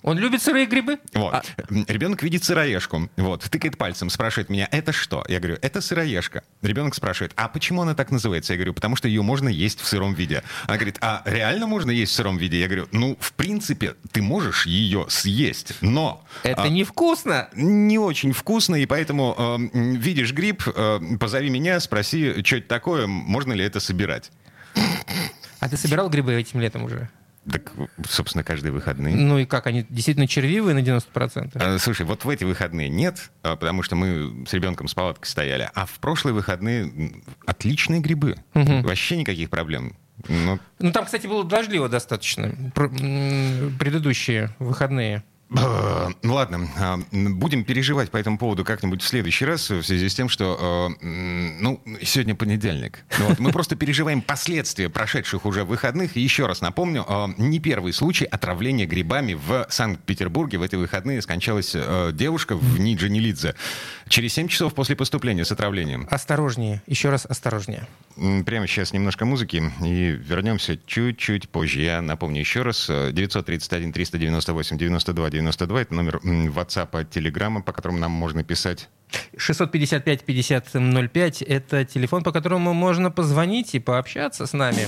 Он 0.04 0.18
любит 0.18 0.42
сырые 0.42 0.66
грибы? 0.66 1.00
Вот. 1.14 1.34
А... 1.34 1.44
Ребенок 1.88 2.24
видит 2.24 2.44
сыроежку. 2.44 3.10
Вот. 3.16 3.44
Тыкает 3.44 3.78
пальцем, 3.78 4.10
спрашивает 4.10 4.50
меня, 4.50 4.68
это 4.72 4.92
что? 4.92 5.24
Я 5.30 5.40
говорю, 5.40 5.58
это 5.62 5.80
сыроежка. 5.80 6.44
Ребенок 6.62 6.94
спрашивает, 6.94 7.32
а 7.36 7.48
почему 7.48 7.82
она 7.82 7.96
так 7.96 8.12
называется? 8.12 8.54
Я 8.54 8.58
говорю, 8.58 8.74
потому 8.74 8.98
что 8.98 9.08
ее 9.08 9.22
можно 9.22 9.48
есть 9.48 9.80
в 9.80 9.86
сыром 9.86 10.14
виде. 10.14 10.44
Она 10.66 10.76
говорит, 10.76 10.98
а 11.00 11.22
реально 11.26 11.68
можно 11.68 11.90
есть 11.90 12.12
в 12.12 12.16
сыром 12.16 12.38
виде? 12.38 12.60
Я 12.60 12.68
говорю, 12.68 12.90
ну, 12.92 13.18
в 13.20 13.32
принципе, 13.34 13.96
ты 14.12 14.22
можешь 14.22 14.66
ее 14.66 15.06
съесть, 15.08 15.74
но... 15.80 16.24
Это 16.44 16.64
а, 16.64 16.70
невкусно. 16.70 17.48
Не 17.54 17.98
очень 17.98 18.34
вкусно, 18.34 18.76
и 18.76 18.86
поэтому 18.86 19.36
э, 19.38 19.80
видишь 19.98 20.34
гриб, 20.34 20.64
э, 20.68 21.00
позови 21.18 21.50
меня, 21.50 21.80
спроси, 21.80 22.44
что 22.44 22.58
это 22.58 22.68
такое, 22.68 23.08
можно 23.08 23.54
ли 23.54 23.64
это 23.64 23.80
собирать. 23.80 24.32
А 25.60 25.70
ты 25.70 25.78
собирал 25.78 26.10
грибы 26.10 26.34
этим 26.34 26.60
летом 26.60 26.84
уже? 26.84 27.10
Так, 27.52 27.72
собственно, 28.08 28.44
каждые 28.44 28.72
выходные. 28.72 29.16
Ну 29.16 29.38
и 29.38 29.46
как, 29.46 29.68
они 29.68 29.86
действительно 29.90 30.28
червивые 30.28 30.74
на 30.74 30.80
90%? 30.80 31.52
А, 31.56 31.78
слушай, 31.78 32.06
вот 32.06 32.24
в 32.24 32.30
эти 32.30 32.44
выходные 32.44 32.90
нет, 32.90 33.32
а, 33.42 33.56
потому 33.56 33.84
что 33.84 33.96
мы 33.96 34.46
с 34.48 34.54
ребенком 34.54 34.88
с 34.88 34.94
палаткой 34.94 35.28
стояли. 35.28 35.70
А 35.74 35.86
в 35.86 36.00
прошлые 36.00 36.34
выходные 36.34 37.22
отличные 37.46 38.00
грибы. 38.00 38.38
Угу. 38.54 38.84
Вообще 38.84 39.18
никаких 39.18 39.50
проблем. 39.50 39.96
Но... 40.30 40.60
Ну 40.80 40.92
там, 40.92 41.06
кстати, 41.06 41.28
было 41.28 41.44
дождливо 41.44 41.90
достаточно. 41.90 42.72
Предыдущие 42.76 44.56
выходные. 44.60 45.24
Ну 45.54 46.34
ладно, 46.34 46.68
а, 46.78 47.00
будем 47.12 47.64
переживать 47.64 48.10
по 48.10 48.18
этому 48.18 48.40
поводу 48.40 48.66
как-нибудь 48.66 49.04
в 49.04 49.08
следующий 49.08 49.46
раз 49.46 49.70
в 49.70 49.84
связи 49.84 50.10
с 50.10 50.16
тем, 50.16 50.28
что, 50.28 50.58
а, 50.60 50.90
ну, 51.02 51.80
сегодня 52.02 52.34
понедельник. 52.34 53.06
Ну 53.20 53.28
вот, 53.28 53.40
мы 53.40 53.52
просто 53.52 53.76
переживаем 53.76 54.22
последствия 54.22 54.90
прошедших 54.90 55.46
уже 55.46 55.64
выходных. 55.64 56.16
Еще 56.16 56.48
раз 56.48 56.62
напомню, 56.62 57.06
а, 57.08 57.30
не 57.38 57.60
первый 57.60 57.94
случай 57.94 58.26
отравления 58.26 58.88
грибами 58.88 59.36
в 59.36 59.68
Санкт-Петербурге. 59.70 60.58
В 60.58 60.64
эти 60.64 60.76
выходные 60.76 61.22
скончалась 61.22 61.76
девушка 62.14 62.56
в 62.56 62.80
Ниджинилидзе 62.80 63.54
через 64.08 64.34
7 64.34 64.48
часов 64.48 64.74
после 64.74 64.96
поступления 64.96 65.46
с 65.46 65.52
отравлением. 65.52 66.08
Осторожнее, 66.10 66.82
еще 66.88 67.10
раз 67.10 67.26
осторожнее. 67.26 67.88
Прямо 68.46 68.68
сейчас 68.68 68.94
немножко 68.94 69.26
музыки 69.26 69.72
и 69.84 70.12
вернемся 70.12 70.78
чуть-чуть 70.86 71.50
позже. 71.50 71.82
Я 71.82 72.02
напомню 72.02 72.40
еще 72.40 72.62
раз, 72.62 72.88
931 72.88 73.94
398 73.94 74.78
92 74.78 75.30
92 75.30 75.82
это 75.82 75.94
номер 75.94 76.20
WhatsApp, 76.24 76.92
Telegram, 77.10 77.62
по 77.62 77.72
которому 77.72 78.00
нам 78.00 78.12
можно 78.12 78.44
писать. 78.44 78.90
655-5005 79.38 81.46
это 81.46 81.86
телефон, 81.86 82.24
по 82.24 82.32
которому 82.32 82.74
можно 82.74 83.12
позвонить 83.12 83.76
и 83.76 83.80
пообщаться 83.80 84.46
с 84.46 84.54
нами. 84.54 84.88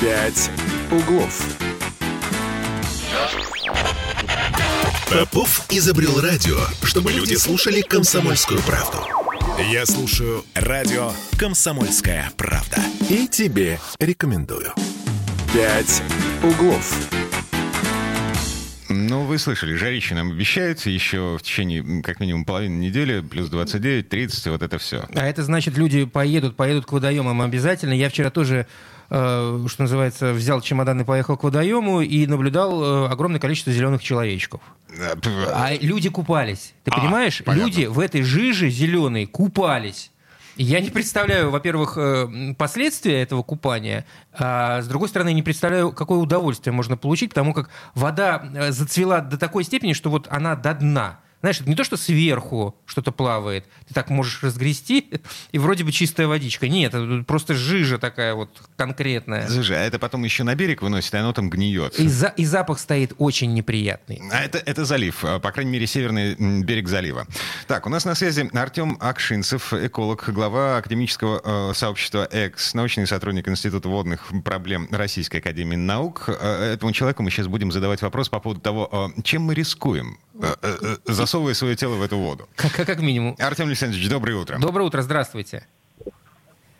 «Пять 0.00 0.50
углов». 0.90 1.75
Попов 5.10 5.64
изобрел 5.70 6.20
радио, 6.20 6.56
чтобы 6.82 7.12
люди 7.12 7.34
слушали 7.34 7.80
комсомольскую 7.80 8.60
правду. 8.62 8.98
Я 9.70 9.86
слушаю 9.86 10.44
радио 10.54 11.12
«Комсомольская 11.38 12.32
правда». 12.36 12.82
И 13.08 13.28
тебе 13.28 13.78
рекомендую. 14.00 14.72
«Пять 15.54 16.02
углов». 16.42 16.92
Ну, 18.88 19.24
вы 19.24 19.38
слышали, 19.38 19.76
жарище 19.76 20.16
нам 20.16 20.32
обещают 20.32 20.84
еще 20.86 21.36
в 21.38 21.42
течение 21.42 22.02
как 22.02 22.18
минимум 22.18 22.44
половины 22.44 22.74
недели, 22.74 23.20
плюс 23.20 23.48
29, 23.48 24.08
30, 24.08 24.46
вот 24.48 24.62
это 24.62 24.78
все. 24.78 25.06
А 25.14 25.26
это 25.26 25.44
значит, 25.44 25.78
люди 25.78 26.04
поедут, 26.04 26.56
поедут 26.56 26.86
к 26.86 26.92
водоемам 26.92 27.42
обязательно. 27.42 27.92
Я 27.92 28.08
вчера 28.08 28.30
тоже 28.30 28.66
что 29.08 29.76
называется, 29.78 30.32
взял 30.32 30.60
чемодан 30.60 31.00
и 31.00 31.04
поехал 31.04 31.36
к 31.36 31.44
водоему 31.44 32.00
и 32.00 32.26
наблюдал 32.26 32.82
э, 32.82 33.08
огромное 33.08 33.40
количество 33.40 33.72
зеленых 33.72 34.02
человечков. 34.02 34.60
А 35.52 35.72
люди 35.80 36.08
купались. 36.08 36.74
Ты 36.84 36.90
а, 36.90 37.00
понимаешь? 37.00 37.42
Понятно. 37.44 37.66
Люди 37.66 37.86
в 37.86 38.00
этой 38.00 38.22
жиже 38.22 38.68
зеленой 38.70 39.26
купались. 39.26 40.10
Я 40.56 40.80
не 40.80 40.88
представляю, 40.88 41.50
во-первых, 41.50 41.98
э, 41.98 42.54
последствия 42.56 43.20
этого 43.20 43.42
купания, 43.42 44.06
а 44.32 44.80
с 44.80 44.88
другой 44.88 45.10
стороны, 45.10 45.34
не 45.34 45.42
представляю, 45.42 45.92
какое 45.92 46.18
удовольствие 46.18 46.72
можно 46.72 46.96
получить, 46.96 47.28
потому 47.30 47.52
как 47.52 47.68
вода 47.94 48.42
э, 48.54 48.72
зацвела 48.72 49.20
до 49.20 49.36
такой 49.36 49.64
степени, 49.64 49.92
что 49.92 50.08
вот 50.08 50.26
она 50.30 50.56
до 50.56 50.72
дна. 50.72 51.20
Знаешь, 51.40 51.60
это 51.60 51.68
не 51.68 51.76
то, 51.76 51.84
что 51.84 51.96
сверху 51.96 52.74
что-то 52.86 53.12
плавает, 53.12 53.64
ты 53.86 53.94
так 53.94 54.10
можешь 54.10 54.42
разгрести, 54.42 55.10
и 55.52 55.58
вроде 55.58 55.84
бы 55.84 55.92
чистая 55.92 56.26
водичка. 56.26 56.68
Нет, 56.68 56.94
это 56.94 57.24
просто 57.24 57.54
жижа 57.54 57.98
такая 57.98 58.34
вот 58.34 58.50
конкретная. 58.76 59.48
Жижа, 59.48 59.74
а 59.74 59.78
это 59.78 59.98
потом 59.98 60.24
еще 60.24 60.44
на 60.44 60.54
берег 60.54 60.82
выносит, 60.82 61.14
и 61.14 61.16
оно 61.16 61.32
там 61.32 61.50
гниет. 61.50 61.98
И, 61.98 62.08
за, 62.08 62.28
и 62.28 62.44
запах 62.44 62.78
стоит 62.78 63.12
очень 63.18 63.54
неприятный. 63.54 64.22
А 64.32 64.42
это, 64.42 64.58
это 64.58 64.84
залив, 64.84 65.24
а, 65.24 65.38
по 65.38 65.52
крайней 65.52 65.70
мере, 65.70 65.86
северный 65.86 66.34
берег 66.62 66.88
залива. 66.88 67.26
Так, 67.66 67.86
у 67.86 67.90
нас 67.90 68.04
на 68.04 68.14
связи 68.14 68.48
Артем 68.54 68.96
Акшинцев, 69.00 69.72
эколог, 69.72 70.28
глава 70.28 70.78
академического 70.78 71.70
э, 71.70 71.74
сообщества 71.74 72.28
ЭКС, 72.30 72.74
научный 72.74 73.06
сотрудник 73.06 73.48
Института 73.48 73.88
водных 73.88 74.32
проблем 74.44 74.88
Российской 74.90 75.38
Академии 75.38 75.76
Наук. 75.76 76.24
Э, 76.28 76.72
этому 76.74 76.92
человеку 76.92 77.22
мы 77.22 77.30
сейчас 77.30 77.46
будем 77.46 77.72
задавать 77.72 78.02
вопрос 78.02 78.28
по 78.28 78.40
поводу 78.40 78.60
того, 78.60 79.12
э, 79.16 79.22
чем 79.22 79.42
мы 79.42 79.54
рискуем, 79.54 80.18
э, 80.40 80.54
э 80.62 80.96
засовывая 81.36 81.54
свое 81.54 81.76
тело 81.76 81.96
в 81.96 82.02
эту 82.02 82.16
воду. 82.16 82.48
Как, 82.56 82.72
как 82.72 83.00
минимум. 83.00 83.36
Артем 83.38 83.66
Александрович, 83.66 84.08
доброе 84.08 84.36
утро. 84.36 84.58
Доброе 84.58 84.84
утро, 84.84 85.02
здравствуйте. 85.02 85.66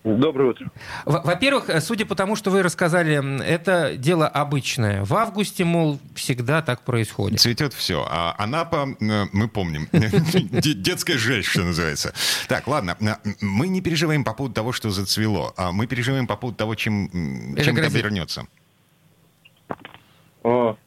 Доброе 0.02 0.50
утро. 0.50 0.70
Во-первых, 1.04 1.68
судя 1.80 2.06
по 2.06 2.14
тому, 2.14 2.36
что 2.36 2.50
вы 2.50 2.62
рассказали, 2.62 3.44
это 3.44 3.96
дело 3.96 4.28
обычное. 4.28 5.04
В 5.04 5.14
августе, 5.14 5.64
мол, 5.64 5.98
всегда 6.14 6.62
так 6.62 6.82
происходит. 6.82 7.40
Цветет 7.40 7.74
все. 7.74 8.06
А 8.08 8.34
Анапа, 8.38 8.88
э, 9.00 9.26
мы 9.32 9.48
помним. 9.48 9.88
Детская 9.92 11.18
жесть, 11.18 11.48
что 11.48 11.64
называется. 11.64 12.14
Так, 12.48 12.68
ладно. 12.68 12.96
Мы 13.40 13.66
не 13.68 13.80
переживаем 13.80 14.22
по 14.22 14.32
поводу 14.32 14.54
того, 14.54 14.72
что 14.72 14.90
зацвело. 14.90 15.52
а 15.56 15.72
Мы 15.72 15.88
переживаем 15.88 16.28
по 16.28 16.36
поводу 16.36 16.56
того, 16.56 16.76
чем, 16.76 17.10
чем 17.56 17.76
это 17.76 17.88
обернется. 17.88 18.46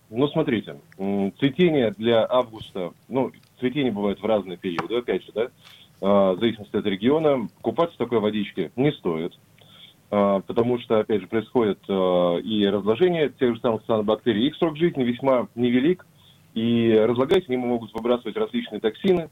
А, 0.09 0.15
ну, 0.15 0.27
смотрите, 0.27 0.77
цветение 1.39 1.91
для 1.97 2.25
августа, 2.29 2.91
ну, 3.07 3.31
цветение 3.59 3.91
бывает 3.91 4.21
в 4.21 4.25
разные 4.25 4.57
периоды, 4.57 4.97
опять 4.97 5.23
же, 5.23 5.31
да, 5.33 5.47
а, 6.01 6.33
в 6.33 6.39
зависимости 6.39 6.75
от 6.75 6.85
региона. 6.85 7.47
Купаться 7.61 7.95
в 7.95 7.97
такой 7.97 8.19
водичке 8.19 8.71
не 8.75 8.91
стоит, 8.91 9.37
а, 10.11 10.41
потому 10.41 10.79
что, 10.79 10.99
опять 10.99 11.21
же, 11.21 11.27
происходит 11.27 11.79
и 11.87 12.69
разложение 12.71 13.29
тех 13.29 13.55
же 13.55 13.61
самых 13.61 13.85
цианобактерий. 13.85 14.47
Их 14.47 14.55
срок 14.55 14.77
жизни 14.77 15.03
весьма 15.03 15.47
невелик, 15.55 16.05
и 16.53 16.91
разлагаясь, 16.91 17.47
они 17.47 17.57
могут 17.57 17.93
выбрасывать 17.93 18.35
различные 18.35 18.79
токсины, 18.81 19.29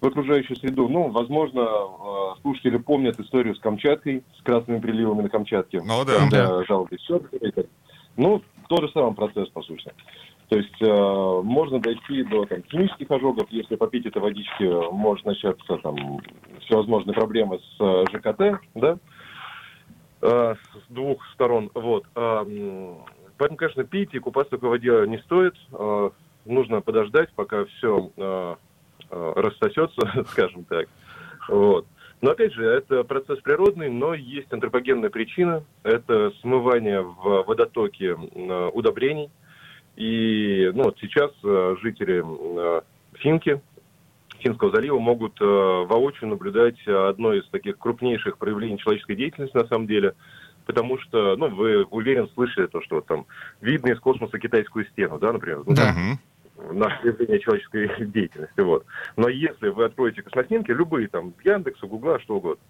в 0.00 0.06
окружающую 0.06 0.56
среду. 0.56 0.88
Ну, 0.88 1.10
возможно, 1.10 1.64
слушатели 2.40 2.76
помнят 2.76 3.20
историю 3.20 3.54
с 3.54 3.60
Камчаткой, 3.60 4.24
с 4.36 4.42
красными 4.42 4.80
приливами 4.80 5.22
на 5.22 5.28
Камчатке. 5.28 5.80
Ну 5.80 6.04
да. 6.04 6.18
Когда 6.18 6.58
Да. 6.58 6.86
серферы. 6.98 7.68
Ну, 8.16 8.42
тот 8.72 8.86
же 8.86 8.92
самый 8.92 9.14
процесс, 9.14 9.48
по 9.50 9.62
сути. 9.62 9.92
То 10.48 10.56
есть 10.56 10.80
э, 10.80 11.40
можно 11.44 11.78
дойти 11.78 12.22
до 12.24 12.46
там, 12.46 12.62
химических 12.70 13.10
ожогов, 13.10 13.46
если 13.50 13.76
попить 13.76 14.06
этой 14.06 14.22
водички, 14.22 14.64
может 14.90 15.26
начаться 15.26 15.76
там 15.76 16.20
всевозможные 16.60 17.14
проблемы 17.14 17.58
с 17.58 17.76
э, 17.80 18.04
ЖКТ, 18.10 18.60
да, 18.74 18.98
Э, 20.24 20.54
с 20.54 20.92
двух 20.92 21.18
сторон. 21.34 21.70
Вот. 21.74 22.04
М, 22.14 22.98
Поэтому, 23.38 23.58
конечно, 23.58 23.82
пить 23.82 24.14
и 24.14 24.20
купаться 24.20 24.56
в 24.56 24.60
такой 24.60 24.68
воде 24.70 25.04
не 25.08 25.18
стоит. 25.18 25.54
Э, 25.72 26.10
Нужно 26.44 26.80
подождать, 26.80 27.30
пока 27.36 27.64
все 27.66 28.56
рассосется, 29.10 30.24
скажем 30.30 30.64
так. 30.64 30.88
Вот. 31.48 31.86
Но 32.22 32.30
опять 32.30 32.54
же, 32.54 32.64
это 32.64 33.02
процесс 33.02 33.40
природный, 33.40 33.90
но 33.90 34.14
есть 34.14 34.50
антропогенная 34.52 35.10
причина. 35.10 35.64
Это 35.82 36.30
смывание 36.40 37.02
в 37.02 37.42
водотоке 37.48 38.16
э, 38.16 38.70
удобрений. 38.72 39.28
И 39.96 40.70
ну, 40.72 40.84
вот 40.84 40.98
сейчас 41.00 41.32
э, 41.42 41.76
жители 41.82 42.22
э, 42.24 42.80
Финки, 43.14 43.60
Финского 44.38 44.70
залива 44.74 44.98
могут 44.98 45.38
воочию 45.38 46.30
наблюдать 46.30 46.76
одно 46.88 47.32
из 47.32 47.46
таких 47.50 47.78
крупнейших 47.78 48.38
проявлений 48.38 48.78
человеческой 48.78 49.14
деятельности 49.14 49.56
на 49.56 49.66
самом 49.66 49.86
деле. 49.86 50.14
Потому 50.66 50.98
что, 50.98 51.36
ну, 51.36 51.48
вы 51.48 51.84
уверен 51.84 52.28
слышали 52.34 52.66
то, 52.66 52.80
что 52.82 52.96
вот 52.96 53.06
там 53.06 53.26
видно 53.60 53.90
из 53.90 54.00
космоса 54.00 54.38
китайскую 54.38 54.84
стену, 54.86 55.18
да, 55.18 55.32
например? 55.32 55.62
Ну, 55.66 55.74
Да. 55.74 55.92
Мгм. 55.92 56.18
На 56.70 56.88
проявление 57.00 57.40
человеческой 57.40 58.06
деятельности. 58.06 58.60
Вот. 58.60 58.84
Но 59.16 59.28
если 59.28 59.68
вы 59.68 59.84
откроете 59.84 60.22
космоснимки, 60.22 60.70
любые 60.70 61.08
там, 61.08 61.34
Яндекса, 61.44 61.86
Гугла, 61.86 62.20
что 62.20 62.36
угодно, 62.36 62.62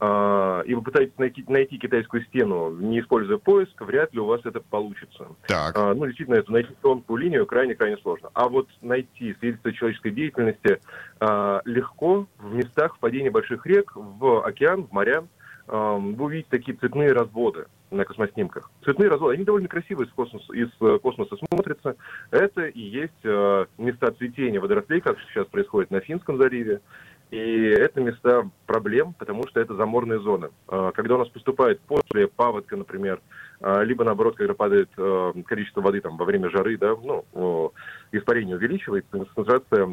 а, 0.00 0.62
и 0.62 0.74
вы 0.74 0.82
пытаетесь 0.82 1.16
найти, 1.18 1.44
найти 1.48 1.78
китайскую 1.78 2.24
стену, 2.24 2.70
не 2.70 3.00
используя 3.00 3.38
поиск, 3.38 3.80
вряд 3.80 4.12
ли 4.12 4.20
у 4.20 4.26
вас 4.26 4.40
это 4.44 4.60
получится. 4.60 5.28
Так. 5.46 5.76
А, 5.76 5.94
ну, 5.94 6.06
действительно, 6.06 6.36
это 6.36 6.52
найти 6.52 6.70
тонкую 6.82 7.18
линию 7.18 7.46
крайне-крайне 7.46 7.96
сложно. 7.98 8.30
А 8.34 8.48
вот 8.48 8.68
найти 8.82 9.34
свидетельство 9.34 9.72
человеческой 9.72 10.10
деятельности 10.10 10.80
а, 11.20 11.62
легко 11.64 12.26
в 12.38 12.54
местах 12.54 12.96
впадения 12.96 13.30
больших 13.30 13.66
рек, 13.66 13.92
в 13.94 14.44
океан, 14.44 14.84
в 14.84 14.92
моря. 14.92 15.24
Вы 15.68 16.24
увидите 16.24 16.46
такие 16.48 16.76
цветные 16.78 17.10
разводы 17.10 17.66
на 17.90 18.04
космоснимках. 18.04 18.70
Цветные 18.84 19.08
разводы, 19.08 19.34
они 19.34 19.44
довольно 19.44 19.68
красивые 19.68 20.06
из 20.08 20.12
космоса, 20.12 20.52
из 20.52 20.68
э, 20.80 20.98
космоса 20.98 21.36
смотрятся. 21.48 21.96
Это 22.30 22.66
и 22.66 22.80
есть 22.80 23.12
э, 23.24 23.66
места 23.78 24.10
цветения 24.12 24.60
водорослей, 24.60 25.00
как 25.00 25.16
сейчас 25.28 25.46
происходит 25.46 25.90
на 25.90 26.00
Финском 26.00 26.38
заливе. 26.38 26.80
И 27.30 27.38
это 27.38 28.00
места 28.00 28.48
проблем, 28.66 29.12
потому 29.18 29.48
что 29.48 29.60
это 29.60 29.74
заморные 29.74 30.20
зоны. 30.20 30.50
Э, 30.68 30.92
Когда 30.94 31.16
у 31.16 31.18
нас 31.18 31.28
поступает 31.28 31.80
после 31.80 32.28
паводка, 32.28 32.76
например, 32.76 33.20
либо 33.60 34.04
наоборот, 34.04 34.36
когда 34.36 34.52
падает 34.52 34.90
количество 35.46 35.80
воды 35.80 36.02
там, 36.02 36.18
во 36.18 36.26
время 36.26 36.50
жары, 36.50 36.76
да, 36.76 36.94
ну, 36.94 37.72
испарение 38.12 38.56
увеличивается, 38.56 39.10
концентрация 39.34 39.86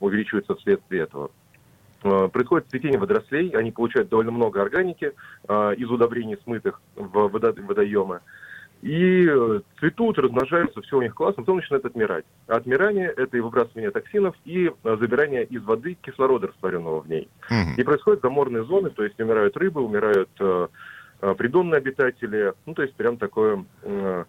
увеличивается 0.00 0.56
вследствие 0.56 1.04
этого. 1.04 1.30
Э, 2.02 2.28
Происходит 2.32 2.68
цветение 2.70 2.98
водорослей, 2.98 3.50
они 3.50 3.72
получают 3.72 4.08
довольно 4.08 4.32
много 4.32 4.62
органики 4.62 5.12
э, 5.48 5.74
из 5.76 5.90
удобрений, 5.90 6.38
смытых 6.44 6.80
в 6.94 7.26
водо- 7.28 7.60
водоемы. 7.62 8.20
И 8.82 9.26
э, 9.26 9.60
цветут, 9.80 10.18
размножаются, 10.18 10.82
все 10.82 10.98
у 10.98 11.02
них 11.02 11.14
классно, 11.14 11.42
потом 11.42 11.56
начинают 11.56 11.84
отмирать. 11.86 12.24
А 12.46 12.56
отмирание– 12.56 13.08
это 13.16 13.36
и 13.36 13.40
выбрасывание 13.40 13.90
токсинов, 13.90 14.36
и 14.44 14.70
забирание 14.84 15.44
из 15.44 15.62
воды 15.62 15.96
кислорода, 16.00 16.48
растворенного 16.48 17.00
в 17.00 17.08
ней. 17.08 17.28
Мгм. 17.50 17.74
И 17.76 17.82
происходят 17.82 18.20
заморные 18.22 18.64
зоны, 18.64 18.90
то 18.90 19.02
есть 19.02 19.18
умирают 19.18 19.56
рыбы, 19.56 19.80
умирают 19.80 20.28
э, 20.38 20.68
э, 21.22 21.34
придонные 21.34 21.78
обитатели. 21.78 22.52
Ну, 22.66 22.74
то 22.74 22.82
есть 22.82 22.94
прям 22.94 23.16
такое, 23.16 23.64
э, 23.82 24.24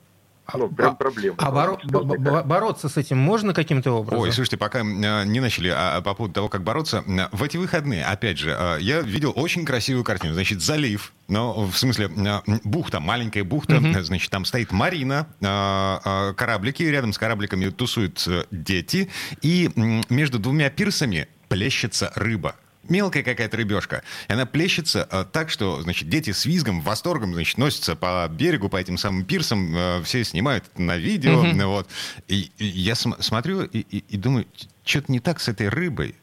ну, 0.55 0.69
прям 0.69 0.91
А- 0.91 0.95
проблема. 0.95 1.35
А 1.39 1.51
боро- 1.51 1.79
бо- 1.83 2.03
бо- 2.03 2.43
бороться 2.43 2.87
с 2.89 2.97
этим 2.97 3.17
можно 3.17 3.53
каким-то 3.53 3.91
образом? 3.91 4.19
Ой, 4.23 4.31
слушайте, 4.31 4.57
пока 4.57 4.79
э, 4.79 4.83
не 5.25 5.39
начали 5.39 5.69
а, 5.69 5.97
а, 5.97 6.01
по 6.01 6.13
поводу 6.13 6.33
того, 6.33 6.49
как 6.49 6.63
бороться, 6.63 7.03
в 7.31 7.43
эти 7.43 7.57
выходные, 7.57 8.05
опять 8.05 8.37
же, 8.37 8.55
э, 8.57 8.77
я 8.81 9.01
видел 9.01 9.33
очень 9.35 9.65
красивую 9.65 10.03
картину. 10.03 10.33
Значит, 10.33 10.61
залив, 10.61 11.13
ну, 11.27 11.65
в 11.65 11.77
смысле, 11.77 12.09
э, 12.15 12.57
бухта, 12.63 12.99
маленькая 12.99 13.43
бухта, 13.43 13.75
э, 13.83 14.03
значит, 14.03 14.31
там 14.31 14.45
стоит 14.45 14.71
марина, 14.71 15.27
кораблики, 15.41 16.83
рядом 16.83 17.13
с 17.13 17.17
корабликами 17.17 17.69
тусуют 17.69 18.27
дети, 18.51 19.09
и 19.41 19.69
между 20.09 20.39
двумя 20.39 20.69
пирсами 20.69 21.27
плещется 21.49 22.11
рыба. 22.15 22.55
Мелкая 22.89 23.23
какая-то 23.23 23.57
рыбешка. 23.57 24.03
И 24.27 24.33
она 24.33 24.45
плещется 24.45 25.07
э, 25.11 25.25
так, 25.31 25.49
что, 25.49 25.81
значит, 25.81 26.09
дети 26.09 26.31
с 26.31 26.45
визгом, 26.45 26.81
восторгом, 26.81 27.33
значит, 27.33 27.57
носятся 27.57 27.95
по 27.95 28.27
берегу, 28.29 28.69
по 28.69 28.77
этим 28.77 28.97
самым 28.97 29.25
пирсам, 29.25 29.75
э, 29.75 30.01
все 30.03 30.23
снимают 30.23 30.63
на 30.77 30.97
видео, 30.97 31.43
ну, 31.43 31.69
вот. 31.71 31.89
И, 32.27 32.51
и 32.57 32.65
я 32.65 32.95
см- 32.95 33.21
смотрю 33.23 33.63
и, 33.63 33.79
и- 33.79 34.03
и 34.09 34.17
думаю, 34.17 34.45
что-то 34.85 35.11
не 35.11 35.19
так 35.19 35.39
с 35.39 35.47
этой 35.47 35.69
рыбой. 35.69 36.15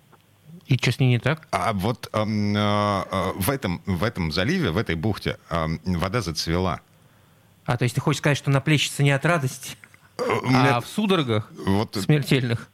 И 0.66 0.76
что 0.78 0.92
с 0.92 0.98
ней 0.98 1.08
не 1.08 1.18
так? 1.18 1.46
А 1.50 1.72
вот 1.74 2.08
эм, 2.14 2.56
э, 2.56 2.58
э, 2.58 3.32
в, 3.36 3.50
этом, 3.50 3.82
в 3.84 4.02
этом 4.02 4.32
заливе, 4.32 4.70
в 4.70 4.78
этой 4.78 4.94
бухте 4.94 5.36
эм, 5.50 5.78
вода 5.84 6.22
зацвела. 6.22 6.80
А, 7.66 7.76
то 7.76 7.84
есть 7.84 7.94
ты 7.94 8.00
хочешь 8.00 8.18
сказать, 8.20 8.38
что 8.38 8.50
она 8.50 8.60
плещется 8.60 9.02
не 9.02 9.10
от 9.10 9.24
радости, 9.26 9.76
меня 10.18 10.76
а 10.76 10.80
в 10.80 10.86
судорогах 10.86 11.50
вот 11.66 11.96
смертельных? 12.02 12.68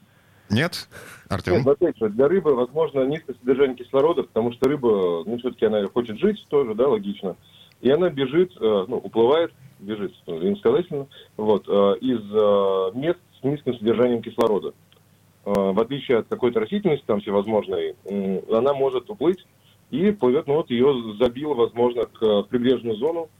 Нет, 0.51 0.89
Артем? 1.31 1.63
но 1.65 1.71
опять 1.71 1.97
же, 1.97 2.09
для 2.09 2.27
рыбы, 2.27 2.55
возможно, 2.55 3.05
низкое 3.05 3.37
содержание 3.37 3.77
кислорода, 3.77 4.25
потому 4.25 4.53
что 4.53 4.69
рыба, 4.69 5.23
ну, 5.25 5.39
все-таки 5.39 5.65
она 5.65 5.87
хочет 5.87 6.19
жить 6.19 6.45
тоже, 6.49 6.75
да, 6.75 6.89
логично. 6.89 7.37
И 7.81 7.89
она 7.89 8.11
бежит, 8.11 8.53
э, 8.61 8.85
ну, 8.89 8.97
уплывает, 8.97 9.53
бежит, 9.79 10.13
ну, 10.27 10.43
иносказательно, 10.43 11.07
вот, 11.37 11.67
э, 11.69 11.99
из 12.01 12.21
э, 12.21 12.99
мест 12.99 13.21
с 13.41 13.45
низким 13.45 13.75
содержанием 13.75 14.23
кислорода. 14.23 14.75
В 15.43 15.81
отличие 15.81 16.19
от 16.19 16.29
какой-то 16.29 16.61
растительности 16.61 17.07
там 17.07 17.21
всевозможной, 17.21 17.97
она 18.53 18.75
может 18.75 19.09
уплыть 19.09 19.47
и 19.91 20.11
плывет, 20.11 20.47
ну, 20.47 20.57
вот 20.57 20.71
ее 20.71 20.95
забило, 21.19 21.55
возможно, 21.55 22.05
к 22.05 22.43
прибрежную 22.43 22.97
зону, 22.97 23.31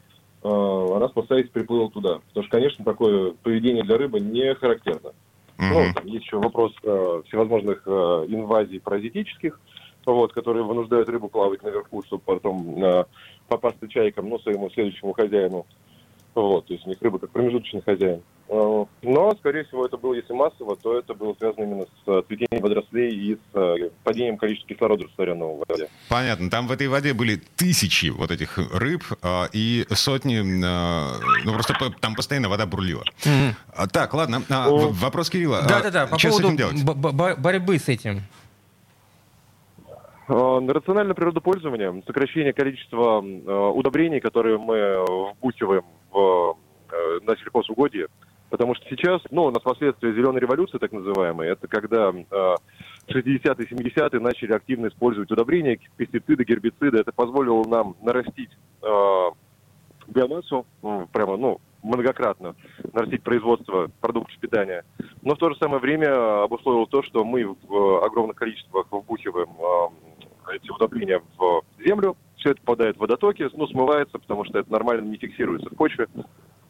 она, 0.43 1.09
спасаясь, 1.11 1.51
приплыла 1.51 1.91
туда. 1.91 2.21
Потому 2.29 2.47
что, 2.47 2.57
конечно, 2.57 2.85
такое 2.87 3.33
поведение 3.43 3.85
для 3.85 3.99
рыбы 3.99 4.19
не 4.19 4.55
характерно. 4.55 5.13
Ну, 5.61 5.93
там 5.95 6.07
есть 6.07 6.25
еще 6.25 6.39
вопрос 6.39 6.73
э, 6.83 7.23
всевозможных 7.27 7.83
э, 7.87 7.91
инвазий 8.29 8.81
паразитических, 8.81 9.61
вот, 10.07 10.33
которые 10.33 10.65
вынуждают 10.65 11.09
рыбу 11.09 11.29
плавать 11.29 11.63
наверху, 11.63 12.03
чтобы 12.03 12.23
потом 12.25 12.83
э, 12.83 13.05
попасться 13.49 13.89
чайкам, 13.89 14.29
ну, 14.29 14.39
своему 14.39 14.71
следующему 14.71 15.13
хозяину. 15.13 15.67
Вот, 16.43 16.67
то 16.67 16.73
есть 16.73 16.87
у 16.87 16.89
них 16.89 16.99
рыба 17.01 17.19
как 17.19 17.31
промежуточный 17.31 17.83
хозяин. 17.83 18.23
Э, 18.49 18.85
Но, 19.03 19.35
скорее 19.39 19.65
всего, 19.65 19.85
это 19.87 19.97
было, 19.97 20.15
если 20.15 20.33
массово, 20.33 20.77
то 20.77 20.99
это 20.99 21.15
было 21.15 21.35
связано 21.39 21.65
именно 21.65 21.85
с 21.85 22.09
э, 22.09 22.23
цветением 22.27 22.63
водорослей 22.63 23.15
и 23.15 23.35
с 23.37 23.39
э, 23.55 23.91
падением 24.03 24.37
количества 24.39 24.75
кислорода, 24.75 25.05
растворенного 25.05 25.57
в 25.57 25.65
воде. 25.69 25.89
Понятно. 26.09 26.51
Там 26.51 26.67
в 26.67 26.73
этой 26.73 26.89
воде 26.89 27.13
были 27.15 27.37
тысячи 27.57 28.07
вот 28.07 28.31
этих 28.31 28.59
рыб 28.59 29.03
э, 29.23 29.45
и 29.53 29.85
сотни, 29.91 30.39
э, 30.41 31.21
ну 31.45 31.53
просто 31.53 31.75
там 32.01 32.15
постоянно 32.15 32.49
вода 32.49 32.67
бурлила. 32.67 33.05
А, 33.77 33.87
Так, 33.87 34.15
ладно. 34.15 34.43
А, 34.49 34.69
вопрос 34.71 35.31
Кирилла. 35.31 35.63
Да-да-да, 35.69 36.07
по 36.07 36.19
Что 36.19 36.29
с 36.31 36.37
поводу 36.41 36.49
этим 36.49 36.57
делать? 36.57 36.85
борьбы 37.39 37.79
с 37.79 37.89
этим. 37.89 38.23
Э, 40.31 40.61
Рациональное 40.69 41.15
природопользование, 41.15 42.03
сокращение 42.07 42.53
количества 42.53 43.21
э, 43.25 43.71
удобрений, 43.75 44.21
которые 44.21 44.59
мы 44.59 44.77
э, 44.77 45.05
вбухиваем 45.39 45.83
в, 46.11 46.57
э, 46.91 47.19
на 47.23 47.37
сельхозугодье. 47.37 48.09
Потому 48.51 48.75
что 48.75 48.85
сейчас, 48.89 49.23
ну, 49.31 49.45
у 49.45 49.51
нас 49.51 49.63
последствия 49.63 50.13
зеленой 50.13 50.41
революции, 50.41 50.79
так 50.79 50.91
называемой, 50.91 51.49
это 51.49 51.69
когда 51.69 52.11
э, 52.11 52.55
60-е, 53.09 53.67
70-е 53.67 54.21
начали 54.21 54.53
активно 54.53 54.89
использовать 54.89 55.31
удобрения, 55.31 55.79
пестициды, 55.97 56.45
гербициды. 56.45 56.99
Это 56.99 57.13
позволило 57.13 57.65
нам 57.69 57.97
нарастить 58.03 58.51
э, 58.83 59.31
биомассу, 60.09 60.67
прямо, 61.13 61.37
ну, 61.37 61.61
многократно 61.83 62.55
нарастить 62.93 63.23
производство 63.23 63.91
продуктов 64.01 64.37
питания. 64.39 64.85
Но 65.23 65.35
в 65.35 65.39
то 65.39 65.51
же 65.51 65.57
самое 65.57 65.81
время 65.81 66.43
обусловило 66.43 66.87
то, 66.87 67.03
что 67.03 67.25
мы 67.25 67.45
в 67.45 68.05
огромных 68.05 68.37
количествах 68.37 68.87
вбухиваем 68.91 69.51
э, 70.49 70.57
эти 70.57 70.71
удобрения 70.71 71.23
в 71.39 71.63
землю, 71.85 72.17
все 72.41 72.51
это 72.51 72.61
попадает 72.61 72.97
в 72.97 73.01
водотоки, 73.01 73.49
ну, 73.55 73.67
смывается, 73.69 74.19
потому 74.19 74.45
что 74.45 74.59
это 74.59 74.73
нормально 74.73 75.09
не 75.09 75.17
фиксируется 75.17 75.71
в 75.71 75.77
почве. 75.77 76.09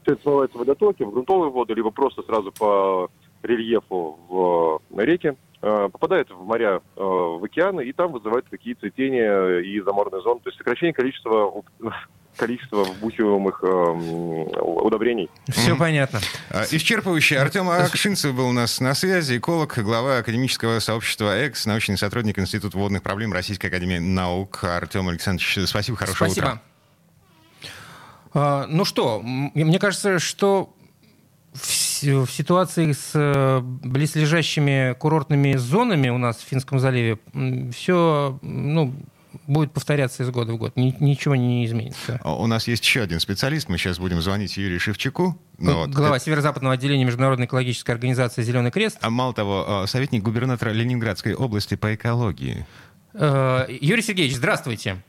Все 0.02 0.12
это 0.12 0.22
смывается 0.22 0.56
в 0.56 0.60
водотоки, 0.60 1.02
в 1.02 1.10
грунтовые 1.10 1.50
воды, 1.50 1.74
либо 1.74 1.90
просто 1.90 2.22
сразу 2.22 2.52
по 2.52 3.10
рельефу 3.42 4.18
в 4.28 4.80
э, 4.96 4.96
попадает 5.60 6.30
в 6.30 6.42
моря, 6.42 6.80
э, 6.96 7.00
в 7.02 7.44
океаны, 7.44 7.82
и 7.82 7.92
там 7.92 8.12
вызывает 8.12 8.46
такие 8.48 8.74
цветения 8.76 9.58
и 9.58 9.80
заморные 9.80 10.22
зоны. 10.22 10.40
То 10.40 10.48
есть 10.48 10.58
сокращение 10.58 10.94
количества 10.94 11.52
количество 12.36 12.84
вбухиваемых 12.84 13.62
э, 13.62 13.66
удобрений. 13.66 15.28
Все 15.48 15.76
понятно. 15.76 16.20
А, 16.48 16.64
исчерпывающе. 16.64 17.36
Артем 17.36 17.68
Акшинцев 17.68 18.34
был 18.34 18.48
у 18.48 18.52
нас 18.52 18.80
на 18.80 18.94
связи, 18.94 19.36
эколог, 19.36 19.78
глава 19.78 20.18
академического 20.18 20.78
сообщества 20.78 21.46
ЭКС, 21.46 21.66
научный 21.66 21.98
сотрудник 21.98 22.38
Института 22.38 22.78
водных 22.78 23.02
проблем 23.02 23.32
Российской 23.32 23.66
академии 23.66 23.98
наук. 23.98 24.64
Артем 24.64 25.08
Александрович, 25.08 25.68
спасибо, 25.68 25.98
хорошего 25.98 26.28
Спасибо. 26.28 26.44
утра. 26.46 26.62
А, 28.32 28.66
ну 28.66 28.86
что, 28.86 29.20
мне 29.22 29.78
кажется, 29.78 30.18
что 30.18 30.74
в, 32.02 32.24
с- 32.24 32.26
в 32.26 32.30
ситуации 32.32 32.92
с 32.92 33.10
э, 33.14 33.60
близлежащими 33.62 34.94
курортными 34.98 35.56
зонами 35.56 36.08
у 36.08 36.18
нас 36.18 36.36
в 36.38 36.42
Финском 36.48 36.78
заливе 36.78 37.18
все 37.72 38.38
ну, 38.42 38.94
будет 39.46 39.72
повторяться 39.72 40.22
из 40.22 40.30
года 40.30 40.52
в 40.52 40.56
год. 40.58 40.76
Ни- 40.76 40.96
ничего 41.00 41.36
не 41.36 41.64
изменится. 41.66 42.20
А, 42.22 42.34
У 42.34 42.46
нас 42.46 42.66
есть 42.68 42.84
еще 42.84 43.02
один 43.02 43.20
специалист. 43.20 43.68
Мы 43.68 43.78
сейчас 43.78 43.98
будем 43.98 44.20
звонить 44.20 44.56
Юрию 44.56 44.80
Шевчуку. 44.80 45.38
Ну 45.58 45.74
вот. 45.74 45.90
Глава 45.90 46.18
Северо-Западного 46.18 46.74
отделения 46.74 47.04
Международной 47.04 47.46
экологической 47.46 47.92
организации 47.92 48.42
«Зеленый 48.42 48.70
крест». 48.70 48.98
А 49.00 49.10
мало 49.10 49.32
того, 49.34 49.82
э, 49.84 49.86
советник 49.86 50.22
губернатора 50.22 50.70
Ленинградской 50.70 51.34
области 51.34 51.74
по 51.76 51.94
экологии. 51.94 52.66
Э, 53.14 53.66
Юрий 53.80 54.02
Сергеевич, 54.02 54.36
здравствуйте. 54.36 55.02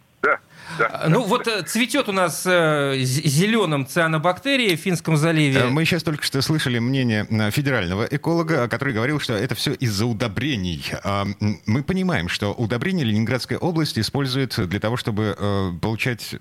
Да. 0.78 0.88
А, 0.88 1.10
Ну 1.10 1.24
вот 1.24 1.48
э, 1.48 1.64
цветет 1.64 2.10
у 2.10 2.12
нас 2.12 2.44
э, 2.46 2.96
зеленым 3.04 3.86
цианобактерии 3.86 4.76
в 4.76 4.80
Финском 4.80 5.18
заливе. 5.18 5.62
Э, 5.62 5.68
Мы 5.70 5.86
сейчас 5.86 6.04
только 6.04 6.24
что 6.24 6.42
слышали 6.42 6.80
мнение 6.80 7.26
федерального 7.52 8.06
эколога, 8.06 8.68
который 8.68 8.94
говорил, 8.94 9.20
что 9.20 9.34
это 9.34 9.56
все 9.56 9.74
из-за 9.74 10.06
удобрений. 10.06 10.86
А, 11.04 11.26
Мы 11.66 11.84
понимаем, 11.84 12.30
что 12.30 12.54
удобрения 12.54 13.04
Ленинградская 13.04 13.58
область 13.58 13.98
использует 14.00 14.56
для 14.70 14.80
того, 14.80 14.98
чтобы 14.98 15.36
получать 15.82 16.36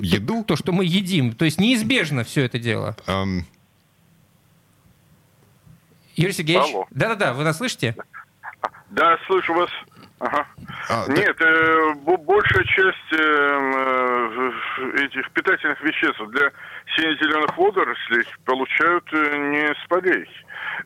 еду. 0.00 0.44
То, 0.44 0.56
что 0.56 0.72
мы 0.72 0.84
едим. 0.84 1.32
То 1.32 1.44
есть 1.44 1.58
неизбежно 1.60 2.24
все 2.24 2.42
это 2.42 2.58
дело. 2.58 2.96
Юрий 6.16 6.32
Сергеевич? 6.32 6.74
Да-да-да, 6.90 7.34
вы 7.34 7.44
нас 7.44 7.58
слышите? 7.58 7.94
Да, 8.90 9.18
слышу 9.26 9.52
вас. 9.54 9.70
Ага. 10.18 10.46
А, 10.88 11.04
Нет, 11.08 11.36
э, 11.40 11.94
бо- 12.02 12.16
большая 12.16 12.64
часть 12.64 13.12
э, 13.12 13.16
э, 13.18 15.04
этих 15.04 15.30
питательных 15.32 15.80
веществ 15.82 16.20
для 16.28 16.50
сине-зеленых 16.94 17.56
водорослей 17.56 18.24
получают 18.44 19.04
э, 19.12 19.36
не 19.36 19.74
с 19.74 19.86
полей. 19.88 20.28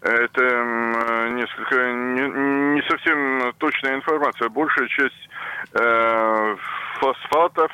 Это 0.00 0.42
э, 0.42 1.28
несколько 1.30 1.92
не, 1.92 2.74
не 2.76 2.82
совсем 2.88 3.52
точная 3.58 3.96
информация. 3.96 4.48
Большая 4.48 4.88
часть 4.88 5.28
э, 5.74 6.56
фосфатов, 6.98 7.72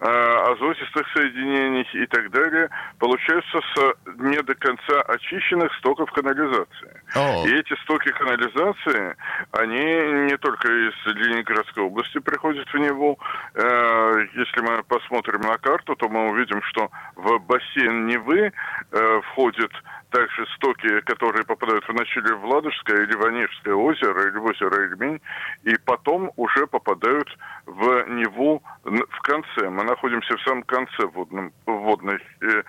азотистых 0.00 1.06
соединений 1.14 1.86
и 1.94 2.06
так 2.06 2.30
далее 2.30 2.68
получаются 2.98 3.60
с 3.74 3.94
не 4.18 4.40
до 4.42 4.54
конца 4.54 5.00
очищенных 5.02 5.74
стоков 5.76 6.10
канализации. 6.12 6.97
И 7.46 7.54
эти 7.54 7.74
стоки 7.82 8.10
канализации, 8.10 9.16
они 9.52 10.30
не 10.30 10.36
только 10.36 10.68
из 10.68 10.94
Ленинградской 11.06 11.82
области 11.82 12.18
приходят 12.18 12.68
в 12.68 12.78
Неву. 12.78 13.18
Э, 13.54 14.26
Если 14.34 14.60
мы 14.60 14.82
посмотрим 14.84 15.40
на 15.40 15.56
карту, 15.58 15.96
то 15.96 16.08
мы 16.08 16.30
увидим, 16.30 16.62
что 16.62 16.90
в 17.16 17.38
бассейн 17.38 18.06
Невы 18.06 18.52
э, 18.92 19.20
входят 19.32 19.72
также 20.10 20.46
стоки, 20.56 21.00
которые 21.00 21.44
попадают 21.44 21.86
вначале 21.88 22.34
в 22.34 22.44
Ладожское 22.44 23.02
или 23.02 23.14
в 23.14 23.24
Онежское 23.24 23.74
озеро, 23.74 24.28
или 24.28 24.38
в 24.38 24.44
озеро 24.44 24.86
Ильмень, 24.86 25.20
и 25.64 25.76
потом 25.84 26.30
уже 26.36 26.66
попадают 26.66 27.28
в 27.66 28.04
Неву 28.08 28.62
в 28.84 29.20
конце. 29.22 29.68
Мы 29.68 29.84
находимся 29.84 30.36
в 30.36 30.42
самом 30.42 30.62
конце 30.62 31.06
водном, 31.06 31.52
водной 31.66 32.18
э, 32.40 32.62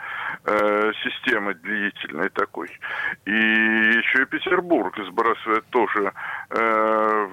э, 0.45 0.91
системы 1.03 1.53
длительной 1.53 2.29
такой. 2.29 2.69
И 3.25 3.31
еще 3.31 4.23
и 4.23 4.25
Петербург 4.29 4.95
сбрасывает 5.07 5.65
тоже 5.69 6.11
э, 6.49 7.27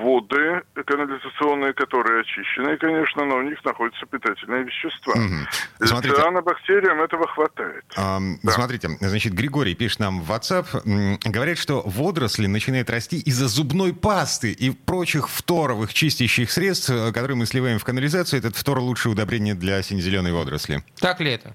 воды 0.00 0.62
канализационные, 0.84 1.72
которые 1.72 2.20
очищены, 2.20 2.76
конечно, 2.76 3.24
но 3.24 3.36
у 3.36 3.42
них 3.42 3.64
находятся 3.64 4.06
питательные 4.06 4.64
вещества. 4.64 5.14
Мгм. 5.16 5.46
Смотрите. 5.82 6.16
Цианобактериям 6.16 7.00
этого 7.00 7.26
хватает. 7.28 7.84
Ам, 7.96 8.38
Смотрите, 8.42 8.88
значит, 9.00 9.32
Григорий 9.34 9.74
пишет 9.74 10.00
нам 10.00 10.20
в 10.20 10.30
WhatsApp, 10.30 10.66
м, 10.84 11.18
говорят, 11.24 11.58
что 11.58 11.82
водоросли 11.84 12.46
начинают 12.46 12.90
расти 12.90 13.18
из-за 13.20 13.48
зубной 13.48 13.94
пасты 13.94 14.52
и 14.52 14.70
прочих 14.70 15.28
фторовых 15.28 15.94
чистящих 15.94 16.50
средств, 16.50 16.90
э, 16.90 17.12
которые 17.12 17.36
мы 17.36 17.46
сливаем 17.46 17.78
в 17.78 17.84
канализацию. 17.84 18.40
Этот 18.40 18.56
фтор 18.56 18.78
лучшее 18.78 19.12
удобрение 19.12 19.54
для 19.54 19.82
сине-зеленой 19.82 20.32
водоросли. 20.32 20.82
Так 21.00 21.20
ли 21.20 21.32
это? 21.32 21.54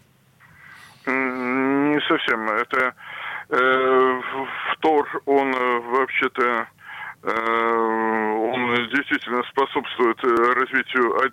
Не 1.05 1.99
совсем. 2.07 2.49
Это 2.49 2.93
э, 3.49 4.21
фтор, 4.73 5.21
он 5.25 5.53
э, 5.53 5.79
вообще-то 5.79 6.67
э, 7.23 8.29
он 8.53 8.89
действительно 8.89 9.43
способствует 9.43 10.17
развитию 10.55 11.31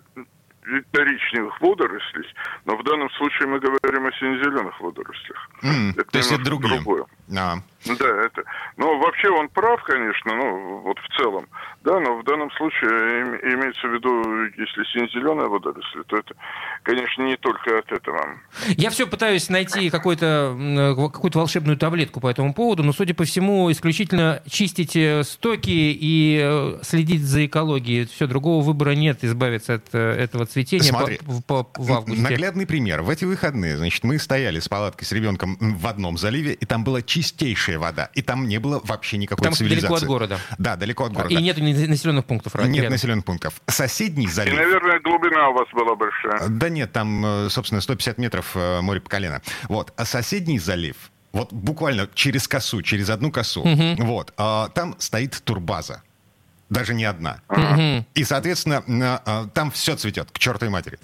коричневых 0.91 1.59
водорослей, 1.61 2.25
но 2.65 2.75
в 2.75 2.83
данном 2.83 3.09
случае 3.11 3.47
мы 3.47 3.59
говорим 3.59 4.05
о 4.05 4.11
сине-зеленых 4.11 4.79
водорослях. 4.81 5.49
М, 5.63 5.93
то 5.93 6.17
есть 6.17 6.31
это 6.31 6.43
другие. 6.43 6.75
другое. 6.75 7.05
А, 7.37 7.55
Да, 7.99 8.05
это. 8.25 8.43
Но 8.77 8.97
вообще 8.99 9.29
он 9.29 9.49
прав, 9.49 9.81
конечно, 9.83 10.35
ну, 10.35 10.79
вот 10.81 10.97
в 10.99 11.17
целом. 11.17 11.47
Да, 11.83 11.99
но 11.99 12.17
в 12.17 12.23
данном 12.23 12.51
случае 12.51 12.89
им- 13.21 13.53
имеется 13.59 13.87
в 13.87 13.93
виду, 13.93 14.43
если 14.57 14.83
сине-зеленая 14.91 15.47
водоросль, 15.47 16.03
то 16.07 16.17
это, 16.17 16.33
конечно, 16.83 17.21
не 17.23 17.37
только 17.37 17.79
от 17.79 17.91
этого. 17.91 18.37
Я 18.69 18.89
все 18.89 19.07
пытаюсь 19.07 19.49
найти 19.49 19.89
м, 20.57 20.95
какую-то 21.11 21.39
волшебную 21.39 21.77
таблетку 21.77 22.19
по 22.19 22.27
этому 22.29 22.53
поводу, 22.53 22.83
но, 22.83 22.93
судя 22.93 23.13
по 23.13 23.23
всему, 23.23 23.71
исключительно 23.71 24.41
чистить 24.49 24.95
э, 24.95 25.23
стоки 25.23 25.69
и 25.69 26.39
э, 26.41 26.79
следить 26.83 27.23
за 27.23 27.45
экологией. 27.45 28.05
Все, 28.07 28.27
другого 28.27 28.63
выбора 28.63 28.91
нет, 28.91 29.23
избавиться 29.23 29.75
от 29.75 29.85
э, 29.93 29.97
этого 30.13 30.45
цветения 30.45 30.83
Смотри, 30.83 31.19
по- 31.47 31.63
по- 31.63 31.81
в 31.81 31.91
августе. 31.93 32.21
Наглядный 32.21 32.65
пример. 32.65 33.01
В 33.01 33.09
эти 33.09 33.25
выходные, 33.25 33.77
значит, 33.77 34.03
мы 34.03 34.17
стояли 34.19 34.59
с 34.59 34.67
палаткой 34.67 35.05
с 35.07 35.11
ребенком 35.11 35.57
в 35.59 35.87
одном 35.87 36.17
заливе, 36.17 36.53
и 36.53 36.65
там 36.65 36.83
была 36.83 37.01
чистейшая 37.77 37.79
вода, 37.79 38.09
и 38.13 38.21
там 38.21 38.47
не 38.47 38.59
было 38.59 38.81
вообще 38.83 39.17
никакой 39.17 39.37
Потому 39.37 39.55
что 39.55 39.63
цивилизации. 39.63 39.87
далеко 39.87 40.03
от 40.03 40.07
города. 40.07 40.39
Да, 40.57 40.75
далеко 40.75 41.05
от 41.05 41.13
города. 41.13 41.33
И 41.33 41.41
нет 41.41 41.57
населенных 41.57 42.25
пунктов. 42.25 42.55
Нет 42.55 42.75
рядом. 42.75 42.91
населенных 42.91 43.25
пунктов. 43.25 43.61
Соседний 43.67 44.25
И, 44.25 44.29
залив... 44.29 44.55
наверное, 44.55 44.99
глубина 44.99 45.49
у 45.49 45.53
вас 45.53 45.67
была 45.73 45.95
большая. 45.95 46.49
Да 46.49 46.69
нет, 46.69 46.91
там, 46.91 47.25
э, 47.25 47.49
собственно, 47.49 47.81
150 47.81 48.17
метров 48.17 48.55
э, 48.55 48.81
море 48.81 48.99
по 49.01 49.09
колено. 49.09 49.41
Вот. 49.69 49.93
А 49.97 50.05
соседний 50.05 50.59
залив, 50.59 50.95
вот 51.31 51.53
буквально 51.53 52.09
через 52.13 52.47
косу, 52.47 52.81
через 52.81 53.09
одну 53.09 53.31
косу, 53.31 53.63
вот, 53.97 54.33
а, 54.37 54.69
там 54.69 54.95
стоит 54.99 55.41
турбаза. 55.43 56.01
Даже 56.69 56.93
не 56.93 57.05
одна. 57.05 57.39
Мгм. 57.47 58.05
И, 58.13 58.23
соответственно, 58.25 58.83
а, 59.25 59.47
там 59.53 59.71
все 59.71 59.95
цветет, 59.95 60.31
к 60.31 60.39
чертовой 60.39 60.71
матери. 60.71 60.99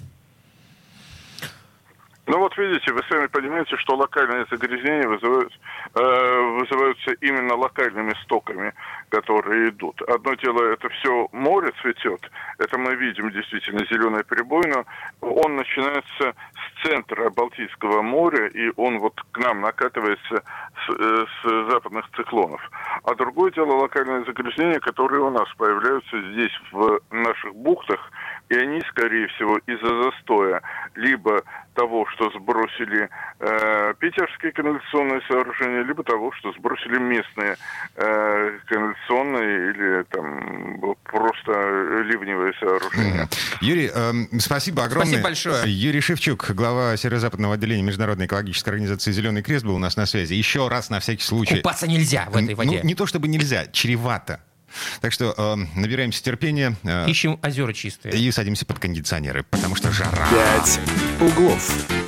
Ну 2.26 2.38
вот 2.38 2.56
видите, 2.56 2.90
вы 2.92 3.02
сами 3.10 3.26
понимаете, 3.26 3.76
что 3.76 3.96
локальные 3.96 4.46
загрязнения 4.50 5.06
вызывают, 5.06 5.52
э, 5.94 6.40
вызываются 6.58 7.12
именно 7.20 7.54
локальными 7.54 8.14
стоками, 8.22 8.72
которые 9.10 9.68
идут. 9.68 10.00
Одно 10.02 10.32
дело, 10.34 10.72
это 10.72 10.88
все 10.88 11.28
море 11.32 11.70
цветет, 11.82 12.20
это 12.58 12.78
мы 12.78 12.94
видим 12.94 13.30
действительно 13.30 13.84
зеленый 13.90 14.24
прибой, 14.24 14.62
но 14.66 14.84
он 15.20 15.56
начинается 15.56 16.32
с 16.54 16.86
центра 16.86 17.28
Балтийского 17.28 18.00
моря, 18.00 18.46
и 18.46 18.72
он 18.76 19.00
вот 19.00 19.20
к 19.32 19.38
нам 19.38 19.60
накатывается 19.60 20.42
с, 20.86 20.90
э, 20.98 21.26
с 21.42 21.70
западных 21.70 22.08
циклонов. 22.16 22.62
А 23.04 23.14
другое 23.14 23.50
дело 23.50 23.74
локальные 23.74 24.24
загрязнения, 24.24 24.80
которые 24.80 25.20
у 25.20 25.30
нас 25.30 25.48
появляются 25.58 26.22
здесь, 26.32 26.52
в 26.72 27.00
наших 27.10 27.54
бухтах, 27.54 28.10
и 28.54 28.58
они, 28.58 28.80
скорее 28.88 29.26
всего, 29.28 29.58
из-за 29.66 30.02
застоя 30.04 30.62
либо 30.94 31.42
того, 31.74 32.06
что 32.14 32.30
сбросили 32.30 33.08
э, 33.40 33.94
питерские 33.98 34.52
канализационные 34.52 35.20
сооружения, 35.28 35.82
либо 35.82 36.04
того, 36.04 36.30
что 36.38 36.52
сбросили 36.52 36.98
местные 36.98 37.56
э, 37.96 38.58
канализационные 38.66 39.70
или 39.70 40.04
там 40.04 40.96
просто 41.02 41.52
ливневые 42.04 42.52
сооружения. 42.60 43.28
Юрий, 43.60 43.90
эм, 43.92 44.28
спасибо 44.38 44.84
огромное. 44.84 45.20
Спасибо 45.20 45.24
большое. 45.24 45.62
Юрий 45.66 46.00
Шевчук, 46.00 46.50
глава 46.50 46.96
Северо-Западного 46.96 47.54
отделения 47.54 47.82
Международной 47.82 48.26
экологической 48.26 48.68
организации 48.68 49.10
«Зеленый 49.10 49.42
крест» 49.42 49.64
был 49.64 49.74
у 49.74 49.78
нас 49.78 49.96
на 49.96 50.06
связи. 50.06 50.34
Еще 50.34 50.68
раз 50.68 50.90
на 50.90 51.00
всякий 51.00 51.24
случай. 51.24 51.56
Купаться 51.56 51.88
нельзя 51.88 52.26
в 52.30 52.36
этой 52.36 52.54
воде. 52.54 52.80
Ну, 52.82 52.88
не 52.88 52.94
то 52.94 53.06
чтобы 53.06 53.26
нельзя, 53.26 53.66
чревато. 53.66 54.40
Так 55.00 55.12
что 55.12 55.34
эм, 55.36 55.68
набираемся 55.74 56.22
терпения 56.22 56.76
э, 56.82 57.08
Ищем 57.08 57.38
озера 57.42 57.72
чистые. 57.72 58.16
и 58.16 58.30
садимся 58.30 58.66
под 58.66 58.78
кондиционеры, 58.78 59.44
потому 59.50 59.76
что 59.76 59.90
жара. 59.92 60.28
«Пять 60.30 60.80
углов». 61.20 62.03